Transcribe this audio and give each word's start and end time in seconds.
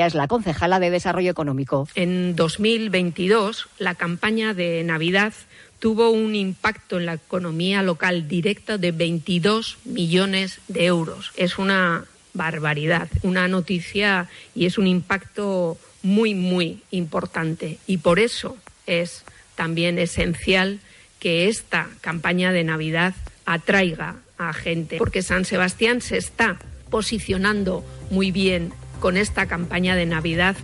es 0.00 0.14
la 0.14 0.28
concejala 0.28 0.80
de 0.80 0.90
Desarrollo 0.90 1.30
Económico. 1.30 1.88
En 1.94 2.34
2022, 2.34 3.68
la 3.78 3.94
campaña 3.94 4.54
de 4.54 4.82
Navidad 4.84 5.32
tuvo 5.78 6.10
un 6.10 6.34
impacto 6.34 6.98
en 6.98 7.06
la 7.06 7.14
economía 7.14 7.82
local 7.82 8.28
directa 8.28 8.78
de 8.78 8.92
22 8.92 9.78
millones 9.84 10.60
de 10.68 10.86
euros. 10.86 11.32
Es 11.36 11.58
una 11.58 12.04
barbaridad, 12.34 13.08
una 13.22 13.48
noticia 13.48 14.28
y 14.54 14.66
es 14.66 14.78
un 14.78 14.86
impacto 14.86 15.76
muy, 16.02 16.34
muy 16.34 16.82
importante. 16.90 17.78
Y 17.86 17.98
por 17.98 18.18
eso 18.18 18.56
es 18.86 19.24
también 19.54 19.98
esencial 19.98 20.80
que 21.18 21.48
esta 21.48 21.88
campaña 22.00 22.52
de 22.52 22.64
Navidad 22.64 23.14
atraiga 23.44 24.16
a 24.38 24.52
gente, 24.52 24.98
porque 24.98 25.22
San 25.22 25.44
Sebastián 25.44 26.00
se 26.00 26.16
está 26.16 26.58
posicionando 26.90 27.84
muy 28.10 28.30
bien 28.30 28.72
con 29.02 29.16
esta 29.16 29.46
campaña 29.46 29.96
de 29.96 30.06
Navidad. 30.06 30.54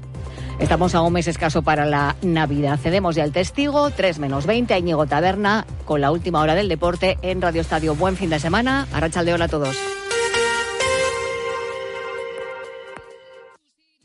Estamos 0.61 0.95
a 0.95 1.03
un 1.03 1.13
mes 1.13 1.27
escaso 1.27 1.63
para 1.63 1.85
la 1.85 2.15
Navidad. 2.23 2.79
Cedemos 2.79 3.17
ya 3.17 3.25
el 3.25 3.33
testigo, 3.33 3.91
3 3.91 4.21
menos 4.21 4.47
20, 4.47 4.75
a 4.75 4.79
Íñigo 4.79 5.07
Taberna, 5.07 5.67
con 5.85 6.01
la 6.01 6.13
última 6.13 6.41
hora 6.41 6.55
del 6.55 6.69
deporte 6.69 7.19
en 7.23 7.43
Radio 7.43 7.61
Estadio. 7.61 7.97
Buen 7.97 8.17
fin 8.17 8.31
de 8.31 8.39
semana. 8.39 8.87
Arrachaldeón 8.93 9.43
a 9.43 9.49
todos. 9.49 9.77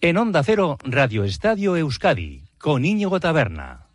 En 0.02 0.18
Onda 0.18 0.44
Cero, 0.44 0.80
Radio 0.84 1.24
Estadio 1.24 1.78
Euskadi, 1.78 2.50
con 2.58 2.86
Íñigo 2.86 3.20
Taberna. 3.20 3.93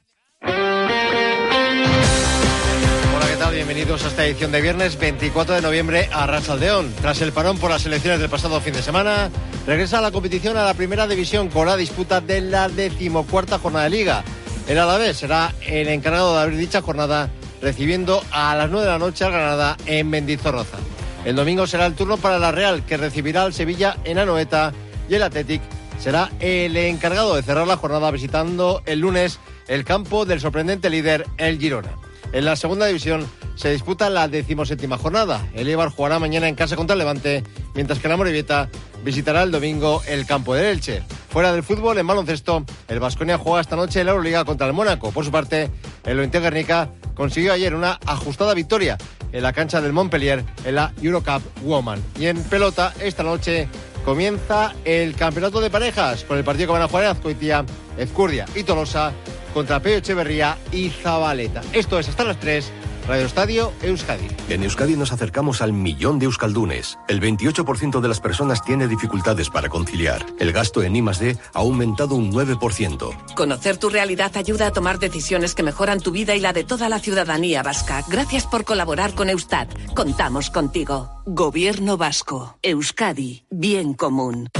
Bienvenidos 3.58 4.04
a 4.04 4.08
esta 4.08 4.24
edición 4.24 4.52
de 4.52 4.60
viernes 4.60 4.96
24 5.00 5.56
de 5.56 5.62
noviembre 5.62 6.08
a 6.12 6.28
Rachaldeón. 6.28 6.94
Tras 7.00 7.20
el 7.22 7.32
parón 7.32 7.58
por 7.58 7.72
las 7.72 7.84
elecciones 7.84 8.20
del 8.20 8.30
pasado 8.30 8.60
fin 8.60 8.72
de 8.72 8.82
semana, 8.82 9.30
regresa 9.66 10.00
la 10.00 10.12
competición 10.12 10.56
a 10.56 10.64
la 10.64 10.74
primera 10.74 11.08
división 11.08 11.48
con 11.48 11.66
la 11.66 11.76
disputa 11.76 12.20
de 12.20 12.40
la 12.40 12.68
decimocuarta 12.68 13.58
jornada 13.58 13.86
de 13.86 13.90
liga. 13.90 14.22
El 14.68 14.78
Alavés 14.78 15.16
será 15.16 15.52
el 15.66 15.88
encargado 15.88 16.36
de 16.36 16.42
abrir 16.42 16.56
dicha 16.56 16.82
jornada 16.82 17.30
recibiendo 17.60 18.22
a 18.30 18.54
las 18.54 18.70
9 18.70 18.86
de 18.86 18.92
la 18.92 18.98
noche 19.00 19.24
al 19.24 19.32
Granada 19.32 19.76
en 19.86 20.08
Mendizorroza. 20.08 20.78
El 21.24 21.34
domingo 21.34 21.66
será 21.66 21.86
el 21.86 21.94
turno 21.94 22.16
para 22.16 22.38
la 22.38 22.52
Real 22.52 22.86
que 22.86 22.96
recibirá 22.96 23.42
al 23.42 23.54
Sevilla 23.54 23.96
en 24.04 24.18
Anoeta 24.18 24.72
y 25.08 25.16
el 25.16 25.22
Athletic 25.24 25.62
será 25.98 26.30
el 26.38 26.76
encargado 26.76 27.34
de 27.34 27.42
cerrar 27.42 27.66
la 27.66 27.76
jornada 27.76 28.12
visitando 28.12 28.82
el 28.86 29.00
lunes 29.00 29.40
el 29.66 29.84
campo 29.84 30.26
del 30.26 30.40
sorprendente 30.40 30.90
líder 30.90 31.26
el 31.38 31.58
Girona. 31.58 31.90
En 32.32 32.44
la 32.44 32.56
segunda 32.56 32.86
división 32.86 33.26
se 33.58 33.72
disputa 33.72 34.08
la 34.08 34.28
decimoséptima 34.28 34.98
jornada. 34.98 35.44
El 35.52 35.68
Eibar 35.68 35.90
jugará 35.90 36.20
mañana 36.20 36.48
en 36.48 36.54
casa 36.54 36.76
contra 36.76 36.94
el 36.94 37.00
Levante, 37.00 37.42
mientras 37.74 37.98
que 37.98 38.06
la 38.06 38.16
Morevieta 38.16 38.70
visitará 39.04 39.42
el 39.42 39.50
domingo 39.50 40.00
el 40.06 40.26
campo 40.26 40.54
del 40.54 40.66
Elche. 40.66 41.02
Fuera 41.28 41.52
del 41.52 41.64
fútbol, 41.64 41.98
en 41.98 42.06
baloncesto, 42.06 42.64
el 42.86 43.00
Vasconia 43.00 43.36
juega 43.36 43.60
esta 43.60 43.74
noche 43.74 43.98
en 43.98 44.06
la 44.06 44.12
Euroliga 44.12 44.44
contra 44.44 44.68
el 44.68 44.74
Mónaco. 44.74 45.10
Por 45.10 45.24
su 45.24 45.32
parte, 45.32 45.70
el 46.04 46.20
Ointe 46.20 46.38
Guernica 46.38 46.90
consiguió 47.14 47.52
ayer 47.52 47.74
una 47.74 47.98
ajustada 48.06 48.54
victoria 48.54 48.96
en 49.32 49.42
la 49.42 49.52
cancha 49.52 49.80
del 49.80 49.92
Montpellier 49.92 50.44
en 50.64 50.74
la 50.76 50.92
Eurocup 51.02 51.42
Woman. 51.62 52.00
Y 52.16 52.26
en 52.26 52.40
pelota, 52.44 52.94
esta 53.00 53.24
noche 53.24 53.68
comienza 54.04 54.72
el 54.84 55.16
campeonato 55.16 55.60
de 55.60 55.68
parejas 55.68 56.22
con 56.22 56.38
el 56.38 56.44
partido 56.44 56.68
que 56.68 56.72
van 56.74 56.82
a 56.82 56.88
jugar 56.88 57.04
en 57.04 57.10
Azcoitia, 57.10 57.64
Ezcurdia 57.98 58.46
y 58.54 58.62
Tolosa 58.62 59.12
contra 59.52 59.80
Peo 59.80 59.98
Echeverría 59.98 60.56
y 60.70 60.90
Zabaleta. 60.90 61.62
Esto 61.72 61.98
es 61.98 62.08
hasta 62.08 62.22
las 62.22 62.38
3. 62.38 62.72
Radio 63.08 63.24
Estadio 63.24 63.72
Euskadi. 63.80 64.28
En 64.50 64.62
Euskadi 64.62 64.94
nos 64.94 65.12
acercamos 65.12 65.62
al 65.62 65.72
millón 65.72 66.18
de 66.18 66.26
euskaldunes. 66.26 66.98
El 67.08 67.22
28% 67.22 68.00
de 68.00 68.08
las 68.08 68.20
personas 68.20 68.62
tiene 68.62 68.86
dificultades 68.86 69.48
para 69.48 69.70
conciliar. 69.70 70.26
El 70.38 70.52
gasto 70.52 70.82
en 70.82 70.94
I+D 70.94 71.38
ha 71.54 71.58
aumentado 71.58 72.16
un 72.16 72.30
9%. 72.30 73.34
Conocer 73.34 73.78
tu 73.78 73.88
realidad 73.88 74.36
ayuda 74.36 74.66
a 74.66 74.72
tomar 74.72 74.98
decisiones 74.98 75.54
que 75.54 75.62
mejoran 75.62 76.00
tu 76.00 76.10
vida 76.10 76.34
y 76.34 76.40
la 76.40 76.52
de 76.52 76.64
toda 76.64 76.90
la 76.90 76.98
ciudadanía 76.98 77.62
vasca. 77.62 78.04
Gracias 78.08 78.46
por 78.46 78.66
colaborar 78.66 79.14
con 79.14 79.30
Eustat. 79.30 79.70
Contamos 79.94 80.50
contigo. 80.50 81.08
Gobierno 81.24 81.96
vasco. 81.96 82.58
Euskadi. 82.62 83.46
Bien 83.48 83.94
común. 83.94 84.50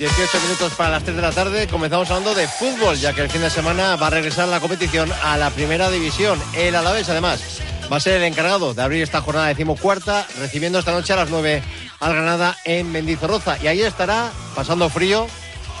18 0.00 0.40
minutos 0.40 0.72
para 0.76 0.88
las 0.88 1.02
3 1.02 1.14
de 1.14 1.20
la 1.20 1.30
tarde. 1.30 1.66
Comenzamos 1.68 2.08
hablando 2.08 2.34
de 2.34 2.48
fútbol, 2.48 2.96
ya 2.96 3.12
que 3.12 3.20
el 3.20 3.28
fin 3.28 3.42
de 3.42 3.50
semana 3.50 3.96
va 3.96 4.06
a 4.06 4.10
regresar 4.10 4.48
la 4.48 4.58
competición 4.58 5.12
a 5.22 5.36
la 5.36 5.50
primera 5.50 5.90
división. 5.90 6.40
El 6.54 6.74
Alavés, 6.74 7.10
además, 7.10 7.60
va 7.92 7.98
a 7.98 8.00
ser 8.00 8.14
el 8.14 8.22
encargado 8.22 8.72
de 8.72 8.80
abrir 8.80 9.02
esta 9.02 9.20
jornada 9.20 9.48
decimocuarta, 9.48 10.26
recibiendo 10.38 10.78
esta 10.78 10.92
noche 10.92 11.12
a 11.12 11.16
las 11.16 11.28
9 11.28 11.62
al 12.00 12.14
Granada 12.14 12.56
en 12.64 12.90
Mendizorroza. 12.90 13.58
Y 13.62 13.66
ahí 13.66 13.82
estará, 13.82 14.30
pasando 14.54 14.88
frío, 14.88 15.26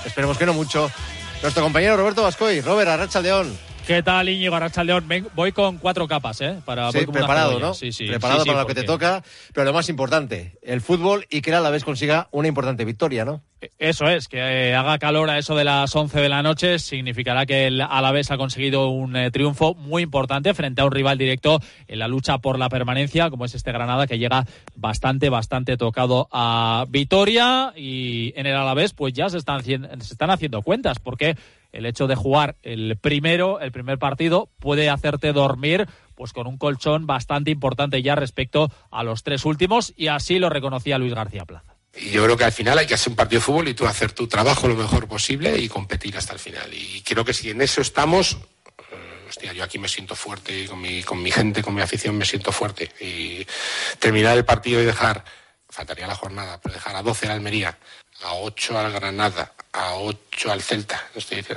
esperemos 0.04 0.36
que 0.36 0.44
no 0.44 0.52
mucho, 0.52 0.90
nuestro 1.40 1.62
compañero 1.62 1.96
Roberto 1.96 2.22
Vascoy. 2.22 2.60
Robert, 2.60 2.90
Arracha 2.90 3.22
León. 3.22 3.56
¿Qué 3.90 4.04
tal, 4.04 4.28
Íñigo 4.28 4.54
Arrachaldeón? 4.54 5.08
Voy 5.34 5.50
con 5.50 5.78
cuatro 5.78 6.06
capas, 6.06 6.40
¿eh? 6.42 6.60
Para, 6.64 6.92
sí, 6.92 7.06
preparado, 7.06 7.58
¿no? 7.58 7.74
Sí, 7.74 7.90
sí. 7.90 8.06
Preparado 8.06 8.44
para 8.44 8.60
lo 8.60 8.66
que 8.68 8.74
te 8.76 8.84
toca. 8.84 9.24
Pero 9.52 9.64
lo 9.64 9.72
más 9.72 9.88
importante, 9.88 10.56
el 10.62 10.80
fútbol 10.80 11.26
y 11.28 11.40
que 11.40 11.52
a 11.52 11.58
la 11.58 11.70
vez 11.70 11.82
consiga 11.82 12.28
una 12.30 12.46
importante 12.46 12.84
victoria, 12.84 13.24
¿no? 13.24 13.42
Eso 13.78 14.06
es, 14.06 14.28
que 14.28 14.38
eh, 14.38 14.74
haga 14.76 14.98
calor 14.98 15.28
a 15.28 15.38
eso 15.38 15.56
de 15.56 15.64
las 15.64 15.94
11 15.94 16.20
de 16.20 16.28
la 16.28 16.42
noche 16.42 16.78
significará 16.78 17.44
que 17.46 17.66
el 17.66 17.80
Alavés 17.80 18.30
ha 18.30 18.38
conseguido 18.38 18.88
un 18.88 19.16
eh, 19.16 19.32
triunfo 19.32 19.74
muy 19.74 20.04
importante 20.04 20.54
frente 20.54 20.80
a 20.80 20.84
un 20.84 20.92
rival 20.92 21.18
directo 21.18 21.60
en 21.88 21.98
la 21.98 22.06
lucha 22.06 22.38
por 22.38 22.60
la 22.60 22.68
permanencia, 22.68 23.28
como 23.28 23.44
es 23.44 23.56
este 23.56 23.72
Granada, 23.72 24.06
que 24.06 24.18
llega 24.18 24.46
bastante, 24.76 25.28
bastante 25.30 25.76
tocado 25.76 26.28
a 26.30 26.86
Vitoria 26.88 27.72
y 27.76 28.32
en 28.36 28.46
el 28.46 28.54
Alavés 28.54 28.94
pues 28.94 29.12
ya 29.12 29.28
se 29.28 29.38
están, 29.38 29.62
se 29.64 29.74
están 29.74 30.30
haciendo 30.30 30.62
cuentas, 30.62 31.00
porque 31.00 31.36
el 31.72 31.86
hecho 31.86 32.06
de 32.06 32.14
jugar 32.14 32.56
el 32.62 32.96
primero, 32.96 33.60
el 33.60 33.72
primer 33.72 33.98
partido, 33.98 34.50
puede 34.58 34.90
hacerte 34.90 35.32
dormir 35.32 35.88
pues 36.14 36.32
con 36.32 36.46
un 36.46 36.58
colchón 36.58 37.06
bastante 37.06 37.50
importante 37.50 38.02
ya 38.02 38.14
respecto 38.14 38.70
a 38.90 39.02
los 39.02 39.22
tres 39.22 39.44
últimos 39.46 39.94
y 39.96 40.08
así 40.08 40.38
lo 40.38 40.50
reconocía 40.50 40.98
Luis 40.98 41.14
García 41.14 41.46
Plaza. 41.46 41.76
Y 41.94 42.10
yo 42.10 42.22
creo 42.24 42.36
que 42.36 42.44
al 42.44 42.52
final 42.52 42.78
hay 42.78 42.86
que 42.86 42.94
hacer 42.94 43.10
un 43.10 43.16
partido 43.16 43.40
de 43.40 43.44
fútbol 43.44 43.68
y 43.68 43.74
tú 43.74 43.86
hacer 43.86 44.12
tu 44.12 44.28
trabajo 44.28 44.68
lo 44.68 44.76
mejor 44.76 45.08
posible 45.08 45.58
y 45.58 45.68
competir 45.68 46.16
hasta 46.16 46.32
el 46.32 46.38
final. 46.38 46.72
Y 46.72 47.02
creo 47.02 47.24
que 47.24 47.34
si 47.34 47.50
en 47.50 47.60
eso 47.62 47.80
estamos, 47.80 48.36
eh, 48.92 49.26
hostia, 49.28 49.52
yo 49.52 49.64
aquí 49.64 49.78
me 49.78 49.88
siento 49.88 50.14
fuerte 50.14 50.66
con 50.66 50.80
mi, 50.80 51.30
gente, 51.32 51.62
con 51.62 51.74
mi 51.74 51.80
afición 51.80 52.16
me 52.16 52.24
siento 52.24 52.52
fuerte. 52.52 52.90
Y 53.00 53.46
terminar 53.98 54.36
el 54.36 54.44
partido 54.44 54.80
y 54.80 54.84
dejar, 54.84 55.24
faltaría 55.68 56.06
la 56.06 56.14
jornada, 56.14 56.60
pero 56.62 56.74
dejar 56.74 56.94
a 56.96 57.02
12 57.02 57.26
la 57.26 57.34
Almería, 57.34 57.78
a 58.22 58.34
8 58.34 58.78
al 58.78 58.92
Granada, 58.92 59.52
a 59.72 59.94
8 59.94 60.50
al 60.50 60.62
Celta, 60.62 61.00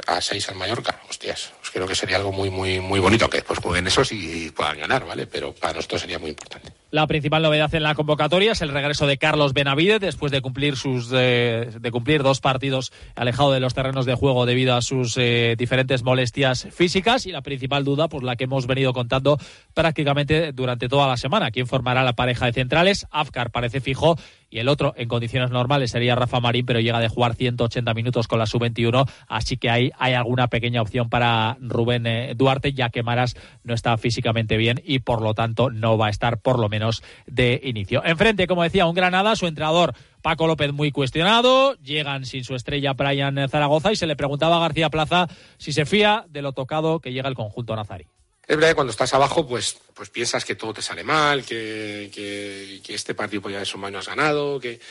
a 0.08 0.22
6 0.22 0.50
al 0.50 0.56
Mallorca, 0.56 1.00
hostias, 1.10 1.52
pues 1.60 1.72
creo 1.72 1.88
que 1.88 1.96
sería 1.96 2.18
algo 2.18 2.32
muy, 2.32 2.50
muy, 2.50 2.80
muy 2.80 3.00
bonito 3.00 3.30
que 3.30 3.38
después 3.38 3.60
jueguen 3.60 3.88
esos 3.88 4.12
y 4.12 4.52
puedan 4.52 4.80
ganar, 4.80 5.06
¿vale? 5.06 5.26
Pero 5.26 5.54
para 5.54 5.74
nosotros 5.74 6.02
sería 6.02 6.20
muy 6.20 6.30
importante. 6.30 6.72
La 6.94 7.08
principal 7.08 7.42
novedad 7.42 7.74
en 7.74 7.82
la 7.82 7.96
convocatoria 7.96 8.52
es 8.52 8.62
el 8.62 8.70
regreso 8.70 9.08
de 9.08 9.18
Carlos 9.18 9.54
Benavides 9.54 10.00
después 10.00 10.32
de 10.32 10.42
cumplir 10.42 10.76
sus 10.76 11.10
de, 11.10 11.72
de 11.80 11.92
cumplir 11.92 12.22
dos 12.22 12.40
partidos 12.40 12.94
alejado 13.16 13.52
de 13.52 13.60
los 13.60 13.74
terrenos 13.74 14.06
de 14.06 14.14
juego 14.14 14.46
debido 14.46 14.76
a 14.76 14.84
sus 14.84 15.18
eh, 15.18 15.56
diferentes 15.58 16.04
molestias 16.04 16.68
físicas 16.72 17.26
y 17.26 17.32
la 17.32 17.42
principal 17.42 17.84
duda, 17.84 18.10
pues 18.10 18.24
la 18.24 18.36
que 18.36 18.44
hemos 18.44 18.68
venido 18.68 18.94
contando 18.94 19.40
prácticamente 19.74 20.52
durante 20.52 20.88
toda 20.88 21.08
la 21.08 21.18
semana. 21.18 21.50
¿Quién 21.50 21.66
formará 21.66 22.04
la 22.04 22.14
pareja 22.14 22.46
de 22.46 22.54
centrales? 22.54 23.08
Afkar 23.10 23.50
parece 23.50 23.82
fijo 23.82 24.16
y 24.52 24.60
el 24.60 24.70
otro 24.70 24.94
en 24.96 25.08
condiciones 25.08 25.50
normales 25.50 25.90
sería 25.90 26.14
Rafa 26.14 26.40
Marín, 26.40 26.68
pero 26.68 26.80
llega 26.80 27.00
de 27.00 27.08
jugar 27.08 27.34
180 27.34 27.92
minutos 27.96 28.03
con 28.28 28.40
la 28.40 28.46
sub-21, 28.46 29.10
así 29.28 29.58
que 29.58 29.70
ahí 29.70 29.92
hay 29.98 30.14
alguna 30.14 30.48
pequeña 30.48 30.82
opción 30.82 31.10
para 31.10 31.58
Rubén 31.62 32.06
eh, 32.06 32.34
Duarte, 32.36 32.74
ya 32.74 32.90
que 32.90 33.04
Maras 33.04 33.36
no 33.64 33.74
está 33.74 33.98
físicamente 33.98 34.58
bien 34.58 34.82
y 34.84 35.00
por 35.00 35.22
lo 35.22 35.34
tanto 35.34 35.70
no 35.70 35.98
va 35.98 36.08
a 36.08 36.10
estar 36.10 36.40
por 36.40 36.60
lo 36.60 36.70
menos 36.70 37.04
de 37.26 37.60
inicio. 37.64 38.04
Enfrente, 38.06 38.48
como 38.48 38.64
decía, 38.64 38.86
un 38.86 38.96
Granada, 38.96 39.36
su 39.36 39.48
entrenador 39.48 39.94
Paco 40.22 40.48
López 40.48 40.72
muy 40.72 40.92
cuestionado, 40.92 41.76
llegan 41.84 42.26
sin 42.26 42.44
su 42.44 42.56
estrella 42.56 42.94
Brian 42.94 43.48
Zaragoza 43.50 43.92
y 43.92 43.96
se 43.96 44.08
le 44.08 44.16
preguntaba 44.16 44.58
a 44.58 44.60
García 44.60 44.90
Plaza 44.90 45.28
si 45.58 45.74
se 45.74 45.86
fía 45.86 46.26
de 46.30 46.42
lo 46.42 46.54
tocado 46.54 47.00
que 47.00 47.12
llega 47.12 47.30
el 47.30 47.36
conjunto 47.36 47.76
nazarí. 47.76 48.08
Es 48.46 48.58
verdad 48.58 48.76
cuando 48.76 48.92
estás 48.92 49.14
abajo, 49.14 49.48
pues, 49.48 49.78
pues 49.94 50.10
piensas 50.10 50.44
que 50.44 50.56
todo 50.56 50.74
te 50.74 50.82
sale 50.82 51.04
mal, 51.04 51.46
que, 51.46 52.12
que, 52.14 52.82
que 52.84 52.94
este 52.94 53.14
partido 53.14 53.42
podría 53.42 53.60
haber 53.60 53.68
sido 53.68 53.86
has 53.98 54.08
ganado, 54.08 54.60
que 54.60 54.82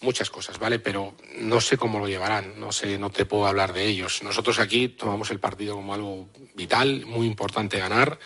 muchas 0.00 0.30
cosas, 0.30 0.58
¿vale? 0.58 0.78
Pero 0.78 1.14
no 1.36 1.60
sé 1.60 1.76
cómo 1.76 1.98
lo 1.98 2.08
llevarán, 2.08 2.58
no 2.58 2.72
sé, 2.72 2.98
no 2.98 3.10
te 3.10 3.24
puedo 3.24 3.46
hablar 3.46 3.72
de 3.72 3.86
ellos. 3.86 4.22
Nosotros 4.22 4.58
aquí 4.58 4.88
tomamos 4.88 5.30
el 5.30 5.40
partido 5.40 5.74
como 5.74 5.94
algo 5.94 6.28
vital, 6.54 7.06
muy 7.06 7.26
importante 7.26 7.78
ganar. 7.78 8.18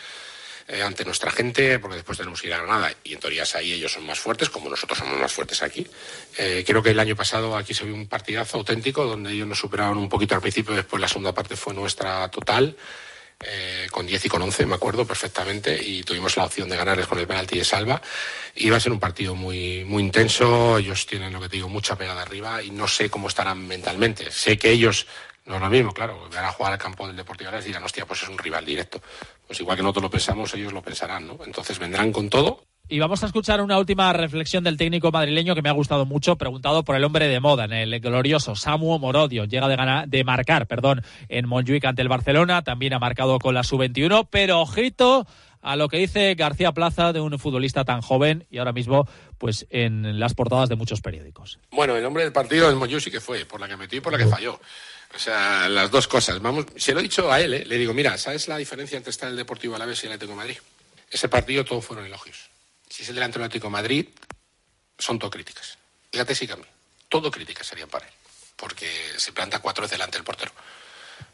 eh, 0.68 0.82
ante 0.82 1.02
nuestra 1.04 1.30
gente, 1.30 1.78
porque 1.78 1.96
después 1.96 2.18
tenemos 2.18 2.42
que 2.42 2.48
ir 2.48 2.52
a 2.54 2.58
Granada 2.58 2.92
y 3.02 3.14
en 3.14 3.20
teoría 3.20 3.44
ahí 3.54 3.72
ellos 3.72 3.92
son 3.92 4.04
más 4.04 4.18
fuertes, 4.18 4.50
como 4.50 4.68
nosotros 4.68 4.98
somos 4.98 5.18
más 5.18 5.32
fuertes 5.32 5.62
aquí. 5.62 5.86
Eh, 6.36 6.62
creo 6.66 6.82
que 6.82 6.90
el 6.90 7.00
año 7.00 7.16
pasado 7.16 7.56
aquí 7.56 7.72
se 7.72 7.86
vio 7.86 7.94
un 7.94 8.06
partidazo 8.06 8.58
auténtico 8.58 9.06
donde 9.06 9.32
ellos 9.32 9.48
nos 9.48 9.58
superaron 9.58 9.96
un 9.96 10.10
poquito 10.10 10.34
al 10.34 10.42
principio, 10.42 10.74
después 10.74 11.00
la 11.00 11.08
segunda 11.08 11.32
parte 11.32 11.56
fue 11.56 11.72
nuestra 11.72 12.28
total. 12.28 12.76
Eh, 13.44 13.86
con 13.92 14.04
10 14.04 14.24
y 14.24 14.28
con 14.28 14.42
11, 14.42 14.66
me 14.66 14.74
acuerdo 14.74 15.06
perfectamente, 15.06 15.80
y 15.80 16.02
tuvimos 16.02 16.36
la 16.36 16.44
opción 16.44 16.68
de 16.68 16.76
ganarles 16.76 17.06
con 17.06 17.20
el 17.20 17.26
penalti 17.26 17.56
de 17.56 17.64
salva. 17.64 18.02
Iba 18.56 18.76
a 18.76 18.80
ser 18.80 18.90
un 18.90 18.98
partido 18.98 19.36
muy, 19.36 19.84
muy 19.84 20.02
intenso, 20.02 20.76
ellos 20.76 21.06
tienen, 21.06 21.32
lo 21.32 21.40
que 21.40 21.48
te 21.48 21.56
digo, 21.56 21.68
mucha 21.68 21.96
pegada 21.96 22.22
arriba 22.22 22.60
y 22.62 22.72
no 22.72 22.88
sé 22.88 23.08
cómo 23.08 23.28
estarán 23.28 23.64
mentalmente. 23.68 24.32
Sé 24.32 24.58
que 24.58 24.72
ellos, 24.72 25.06
no 25.46 25.54
es 25.54 25.60
lo 25.60 25.70
mismo, 25.70 25.92
claro, 25.92 26.28
van 26.34 26.46
a 26.46 26.52
jugar 26.52 26.72
al 26.72 26.78
campo 26.80 27.06
del 27.06 27.14
Deportivo 27.14 27.52
y 27.56 27.62
dirán, 27.62 27.84
hostia, 27.84 28.06
pues 28.06 28.22
es 28.24 28.28
un 28.28 28.38
rival 28.38 28.64
directo. 28.64 29.00
Pues 29.46 29.60
igual 29.60 29.76
que 29.76 29.84
nosotros 29.84 30.02
lo 30.02 30.10
pensamos, 30.10 30.52
ellos 30.54 30.72
lo 30.72 30.82
pensarán, 30.82 31.28
¿no? 31.28 31.38
Entonces 31.44 31.78
vendrán 31.78 32.12
con 32.12 32.28
todo 32.28 32.67
y 32.88 32.98
vamos 32.98 33.22
a 33.22 33.26
escuchar 33.26 33.60
una 33.60 33.78
última 33.78 34.12
reflexión 34.12 34.64
del 34.64 34.76
técnico 34.76 35.10
madrileño 35.10 35.54
que 35.54 35.62
me 35.62 35.68
ha 35.68 35.72
gustado 35.72 36.06
mucho, 36.06 36.36
preguntado 36.36 36.84
por 36.84 36.96
el 36.96 37.04
hombre 37.04 37.28
de 37.28 37.38
moda, 37.38 37.64
en 37.64 37.72
el 37.72 38.00
glorioso 38.00 38.56
Samu 38.56 38.98
Morodio. 38.98 39.44
Llega 39.44 39.68
de, 39.68 39.76
ganar, 39.76 40.08
de 40.08 40.24
marcar 40.24 40.66
perdón, 40.66 41.02
en 41.28 41.46
Montjuic 41.46 41.84
ante 41.84 42.02
el 42.02 42.08
Barcelona, 42.08 42.62
también 42.62 42.94
ha 42.94 42.98
marcado 42.98 43.38
con 43.38 43.54
la 43.54 43.62
sub-21, 43.62 44.28
pero 44.30 44.60
ojito 44.60 45.26
a 45.60 45.76
lo 45.76 45.88
que 45.88 45.98
dice 45.98 46.34
García 46.34 46.72
Plaza 46.72 47.12
de 47.12 47.20
un 47.20 47.38
futbolista 47.38 47.84
tan 47.84 48.00
joven 48.00 48.46
y 48.50 48.58
ahora 48.58 48.72
mismo 48.72 49.06
pues 49.36 49.66
en 49.70 50.18
las 50.18 50.34
portadas 50.34 50.70
de 50.70 50.76
muchos 50.76 51.02
periódicos. 51.02 51.58
Bueno, 51.70 51.94
el 51.94 52.04
hombre 52.06 52.22
del 52.22 52.32
partido 52.32 52.70
en 52.70 52.78
Montjuic 52.78 53.02
sí 53.02 53.10
que 53.10 53.20
fue, 53.20 53.44
por 53.44 53.60
la 53.60 53.68
que 53.68 53.76
metió 53.76 53.98
y 53.98 54.00
por 54.00 54.12
la 54.12 54.18
que 54.18 54.26
falló. 54.26 54.58
O 55.14 55.18
sea, 55.18 55.68
las 55.68 55.90
dos 55.90 56.08
cosas. 56.08 56.40
Vamos, 56.40 56.66
se 56.76 56.94
lo 56.94 57.00
he 57.00 57.02
dicho 57.02 57.30
a 57.30 57.40
él, 57.40 57.54
¿eh? 57.54 57.64
le 57.66 57.76
digo, 57.76 57.92
mira, 57.92 58.16
¿sabes 58.18 58.48
la 58.48 58.56
diferencia 58.56 58.96
entre 58.96 59.10
estar 59.10 59.26
en 59.26 59.32
el 59.32 59.38
Deportivo 59.38 59.74
Alavés 59.74 60.02
y 60.04 60.06
el 60.06 60.12
Atlético 60.12 60.32
de 60.32 60.36
Madrid? 60.36 60.58
Ese 61.10 61.28
partido 61.28 61.64
todos 61.64 61.84
fueron 61.84 62.04
elogios 62.04 62.47
si 62.88 63.02
es 63.02 63.08
el 63.08 63.14
delantero 63.14 63.44
Atlético 63.44 63.70
Madrid, 63.70 64.08
son 64.98 65.18
todo 65.18 65.30
críticas. 65.30 65.78
Fíjate 66.10 66.34
si 66.34 66.46
cambia. 66.46 66.70
Todo 67.08 67.30
críticas 67.30 67.66
serían 67.66 67.88
para 67.88 68.06
él. 68.06 68.12
Porque 68.56 68.90
se 69.16 69.32
planta 69.32 69.60
cuatro 69.60 69.82
veces 69.82 69.98
delante 69.98 70.16
del 70.16 70.24
portero. 70.24 70.52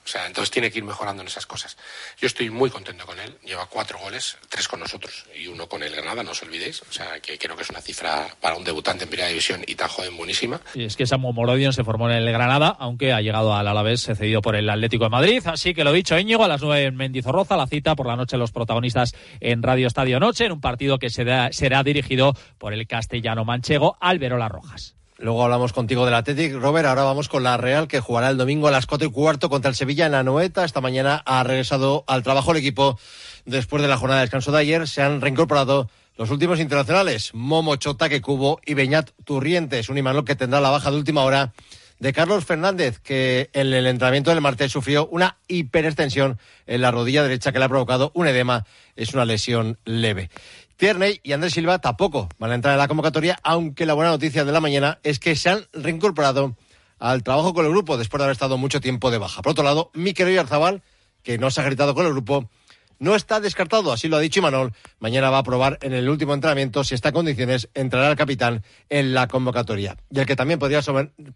O 0.04 0.08
sea, 0.08 0.26
entonces 0.26 0.50
tiene 0.50 0.70
que 0.70 0.78
ir 0.78 0.84
mejorando 0.84 1.22
en 1.22 1.28
esas 1.28 1.46
cosas. 1.46 1.76
Yo 2.20 2.26
estoy 2.26 2.50
muy 2.50 2.68
contento 2.68 3.06
con 3.06 3.18
él. 3.18 3.38
Lleva 3.42 3.66
cuatro 3.66 3.98
goles, 3.98 4.36
tres 4.50 4.68
con 4.68 4.80
nosotros 4.80 5.24
y 5.34 5.46
uno 5.46 5.66
con 5.66 5.82
el 5.82 5.94
Granada, 5.94 6.22
no 6.22 6.32
os 6.32 6.42
olvidéis. 6.42 6.82
O 6.82 6.92
sea, 6.92 7.20
que 7.20 7.38
creo 7.38 7.56
que 7.56 7.62
es 7.62 7.70
una 7.70 7.80
cifra 7.80 8.28
para 8.40 8.56
un 8.56 8.64
debutante 8.64 9.04
en 9.04 9.10
primera 9.10 9.28
división 9.28 9.62
y 9.66 9.74
tan 9.74 9.88
joven 9.88 10.16
buenísima. 10.16 10.60
Y 10.74 10.84
es 10.84 10.96
que 10.96 11.06
Samu 11.06 11.32
Morodion 11.32 11.72
se 11.72 11.84
formó 11.84 12.10
en 12.10 12.16
el 12.16 12.30
Granada, 12.30 12.76
aunque 12.78 13.12
ha 13.12 13.20
llegado 13.20 13.54
al 13.54 13.66
Alavés 13.66 14.02
cedido 14.02 14.42
por 14.42 14.56
el 14.56 14.68
Atlético 14.68 15.04
de 15.04 15.10
Madrid. 15.10 15.42
Así 15.46 15.72
que 15.72 15.84
lo 15.84 15.92
dicho, 15.92 16.18
Íñigo, 16.18 16.44
a 16.44 16.48
las 16.48 16.60
nueve 16.60 16.84
en 16.84 16.96
Mendizorroza, 16.96 17.56
la 17.56 17.66
cita 17.66 17.94
por 17.94 18.06
la 18.06 18.16
noche 18.16 18.36
los 18.36 18.52
protagonistas 18.52 19.14
en 19.40 19.62
Radio 19.62 19.86
Estadio 19.86 20.20
Noche, 20.20 20.44
en 20.44 20.52
un 20.52 20.60
partido 20.60 20.98
que 20.98 21.08
será, 21.08 21.52
será 21.52 21.82
dirigido 21.82 22.34
por 22.58 22.74
el 22.74 22.86
castellano 22.86 23.44
manchego 23.44 23.96
Alberola 24.00 24.48
Rojas. 24.48 24.96
Luego 25.18 25.44
hablamos 25.44 25.72
contigo 25.72 26.04
del 26.04 26.14
Athletic, 26.14 26.54
Robert. 26.54 26.88
Ahora 26.88 27.04
vamos 27.04 27.28
con 27.28 27.44
la 27.44 27.56
Real, 27.56 27.86
que 27.86 28.00
jugará 28.00 28.30
el 28.30 28.36
domingo 28.36 28.66
a 28.66 28.72
las 28.72 28.86
cuatro 28.86 29.06
y 29.06 29.12
cuarto 29.12 29.48
contra 29.48 29.68
el 29.68 29.76
Sevilla 29.76 30.06
en 30.06 30.12
la 30.12 30.24
Noeta. 30.24 30.64
Esta 30.64 30.80
mañana 30.80 31.22
ha 31.24 31.44
regresado 31.44 32.02
al 32.08 32.24
trabajo 32.24 32.50
el 32.50 32.56
equipo 32.56 32.98
después 33.44 33.80
de 33.80 33.88
la 33.88 33.96
jornada 33.96 34.20
de 34.20 34.26
descanso 34.26 34.50
de 34.50 34.58
ayer. 34.58 34.88
Se 34.88 35.02
han 35.02 35.20
reincorporado 35.20 35.88
los 36.16 36.30
últimos 36.30 36.58
internacionales, 36.58 37.30
Momo 37.32 37.76
Chota, 37.76 38.08
que 38.08 38.20
Cubo 38.20 38.60
y 38.66 38.74
Beñat 38.74 39.10
Turrientes. 39.24 39.88
Un 39.88 39.98
Imanol 39.98 40.24
que 40.24 40.34
tendrá 40.34 40.60
la 40.60 40.70
baja 40.70 40.90
de 40.90 40.96
última 40.96 41.22
hora 41.22 41.52
de 42.00 42.12
Carlos 42.12 42.44
Fernández, 42.44 42.98
que 42.98 43.50
en 43.52 43.72
el 43.72 43.86
entrenamiento 43.86 44.30
del 44.30 44.40
martes 44.40 44.72
sufrió 44.72 45.06
una 45.06 45.38
hiperextensión 45.46 46.38
en 46.66 46.82
la 46.82 46.90
rodilla 46.90 47.22
derecha 47.22 47.52
que 47.52 47.60
le 47.60 47.64
ha 47.66 47.68
provocado 47.68 48.10
un 48.14 48.26
edema. 48.26 48.66
Es 48.96 49.14
una 49.14 49.24
lesión 49.24 49.78
leve. 49.84 50.28
Tierney 50.76 51.20
y 51.22 51.32
Andrés 51.32 51.54
Silva 51.54 51.78
tampoco 51.78 52.28
van 52.38 52.50
a 52.50 52.54
entrar 52.54 52.72
en 52.74 52.78
la 52.78 52.88
convocatoria, 52.88 53.38
aunque 53.42 53.86
la 53.86 53.94
buena 53.94 54.10
noticia 54.10 54.44
de 54.44 54.52
la 54.52 54.60
mañana 54.60 54.98
es 55.02 55.18
que 55.18 55.36
se 55.36 55.50
han 55.50 55.66
reincorporado 55.72 56.56
al 56.98 57.22
trabajo 57.22 57.54
con 57.54 57.64
el 57.64 57.70
grupo 57.70 57.96
después 57.96 58.18
de 58.18 58.24
haber 58.24 58.32
estado 58.32 58.58
mucho 58.58 58.80
tiempo 58.80 59.10
de 59.10 59.18
baja. 59.18 59.42
Por 59.42 59.52
otro 59.52 59.64
lado, 59.64 59.90
Miquel 59.94 60.28
Oyarzabal, 60.28 60.82
que 61.22 61.38
no 61.38 61.50
se 61.50 61.60
ha 61.60 61.64
gritado 61.64 61.94
con 61.94 62.06
el 62.06 62.12
grupo, 62.12 62.50
no 62.98 63.14
está 63.14 63.40
descartado, 63.40 63.92
así 63.92 64.08
lo 64.08 64.16
ha 64.16 64.20
dicho 64.20 64.40
Imanol. 64.40 64.72
Mañana 64.98 65.30
va 65.30 65.38
a 65.38 65.42
probar 65.42 65.78
en 65.82 65.92
el 65.92 66.08
último 66.08 66.32
entrenamiento 66.32 66.84
si 66.84 66.94
está 66.94 67.08
en 67.08 67.14
condiciones 67.14 67.68
entrará 67.74 68.10
el 68.10 68.16
capitán 68.16 68.62
en 68.88 69.14
la 69.14 69.28
convocatoria. 69.28 69.96
Y 70.10 70.20
el 70.20 70.26
que 70.26 70.36
también 70.36 70.58
podría, 70.58 70.80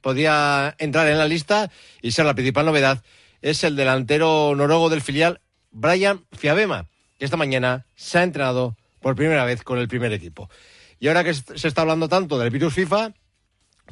podría 0.01 0.75
entrar 0.79 1.09
en 1.09 1.19
la 1.19 1.27
lista 1.27 1.71
y 2.01 2.13
ser 2.13 2.27
la 2.27 2.35
principal 2.35 2.67
novedad 2.67 3.03
es 3.43 3.65
el 3.65 3.77
delantero 3.77 4.55
noruego 4.57 4.89
del 4.89 5.01
filial, 5.01 5.41
Brian 5.71 6.25
Fiabema, 6.33 6.87
que 7.19 7.25
esta 7.25 7.37
mañana 7.37 7.87
se 7.95 8.19
ha 8.19 8.23
entrenado 8.23 8.77
por 9.01 9.15
primera 9.15 9.45
vez 9.45 9.63
con 9.63 9.79
el 9.79 9.89
primer 9.89 10.13
equipo. 10.13 10.49
Y 11.01 11.09
ahora 11.09 11.25
que 11.25 11.35
se 11.35 11.69
está 11.69 11.83
hablando 11.83 12.09
tanto 12.09 12.39
del 12.39 12.51
virus 12.51 12.75
FIFA, 12.75 13.13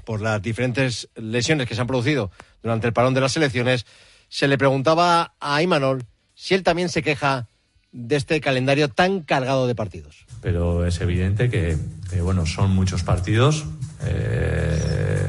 por 0.05 0.21
las 0.21 0.43
diferentes 0.43 1.09
lesiones 1.15 1.69
que 1.69 1.75
se 1.75 1.81
han 1.81 1.87
producido 1.87 2.31
durante 2.63 2.87
el 2.87 2.93
parón 2.93 3.15
de 3.15 3.21
las 3.21 3.33
selecciones, 3.33 3.87
se 4.29 4.49
le 4.49 4.59
preguntaba 4.59 5.35
a 5.41 5.63
Imanol 5.63 6.05
si 6.35 6.55
él 6.55 6.63
también 6.63 6.89
se 6.89 7.03
queja 7.03 7.49
de 7.93 8.17
este 8.17 8.41
calendario 8.41 8.89
tan 8.89 9.23
cargado 9.23 9.67
de 9.67 9.75
partidos. 9.75 10.27
Pero 10.43 10.85
es 10.85 11.01
evidente 11.01 11.49
que, 11.49 11.77
bueno, 12.21 12.45
son 12.45 12.71
muchos 12.73 13.03
partidos, 13.03 13.65
eh, 14.05 15.27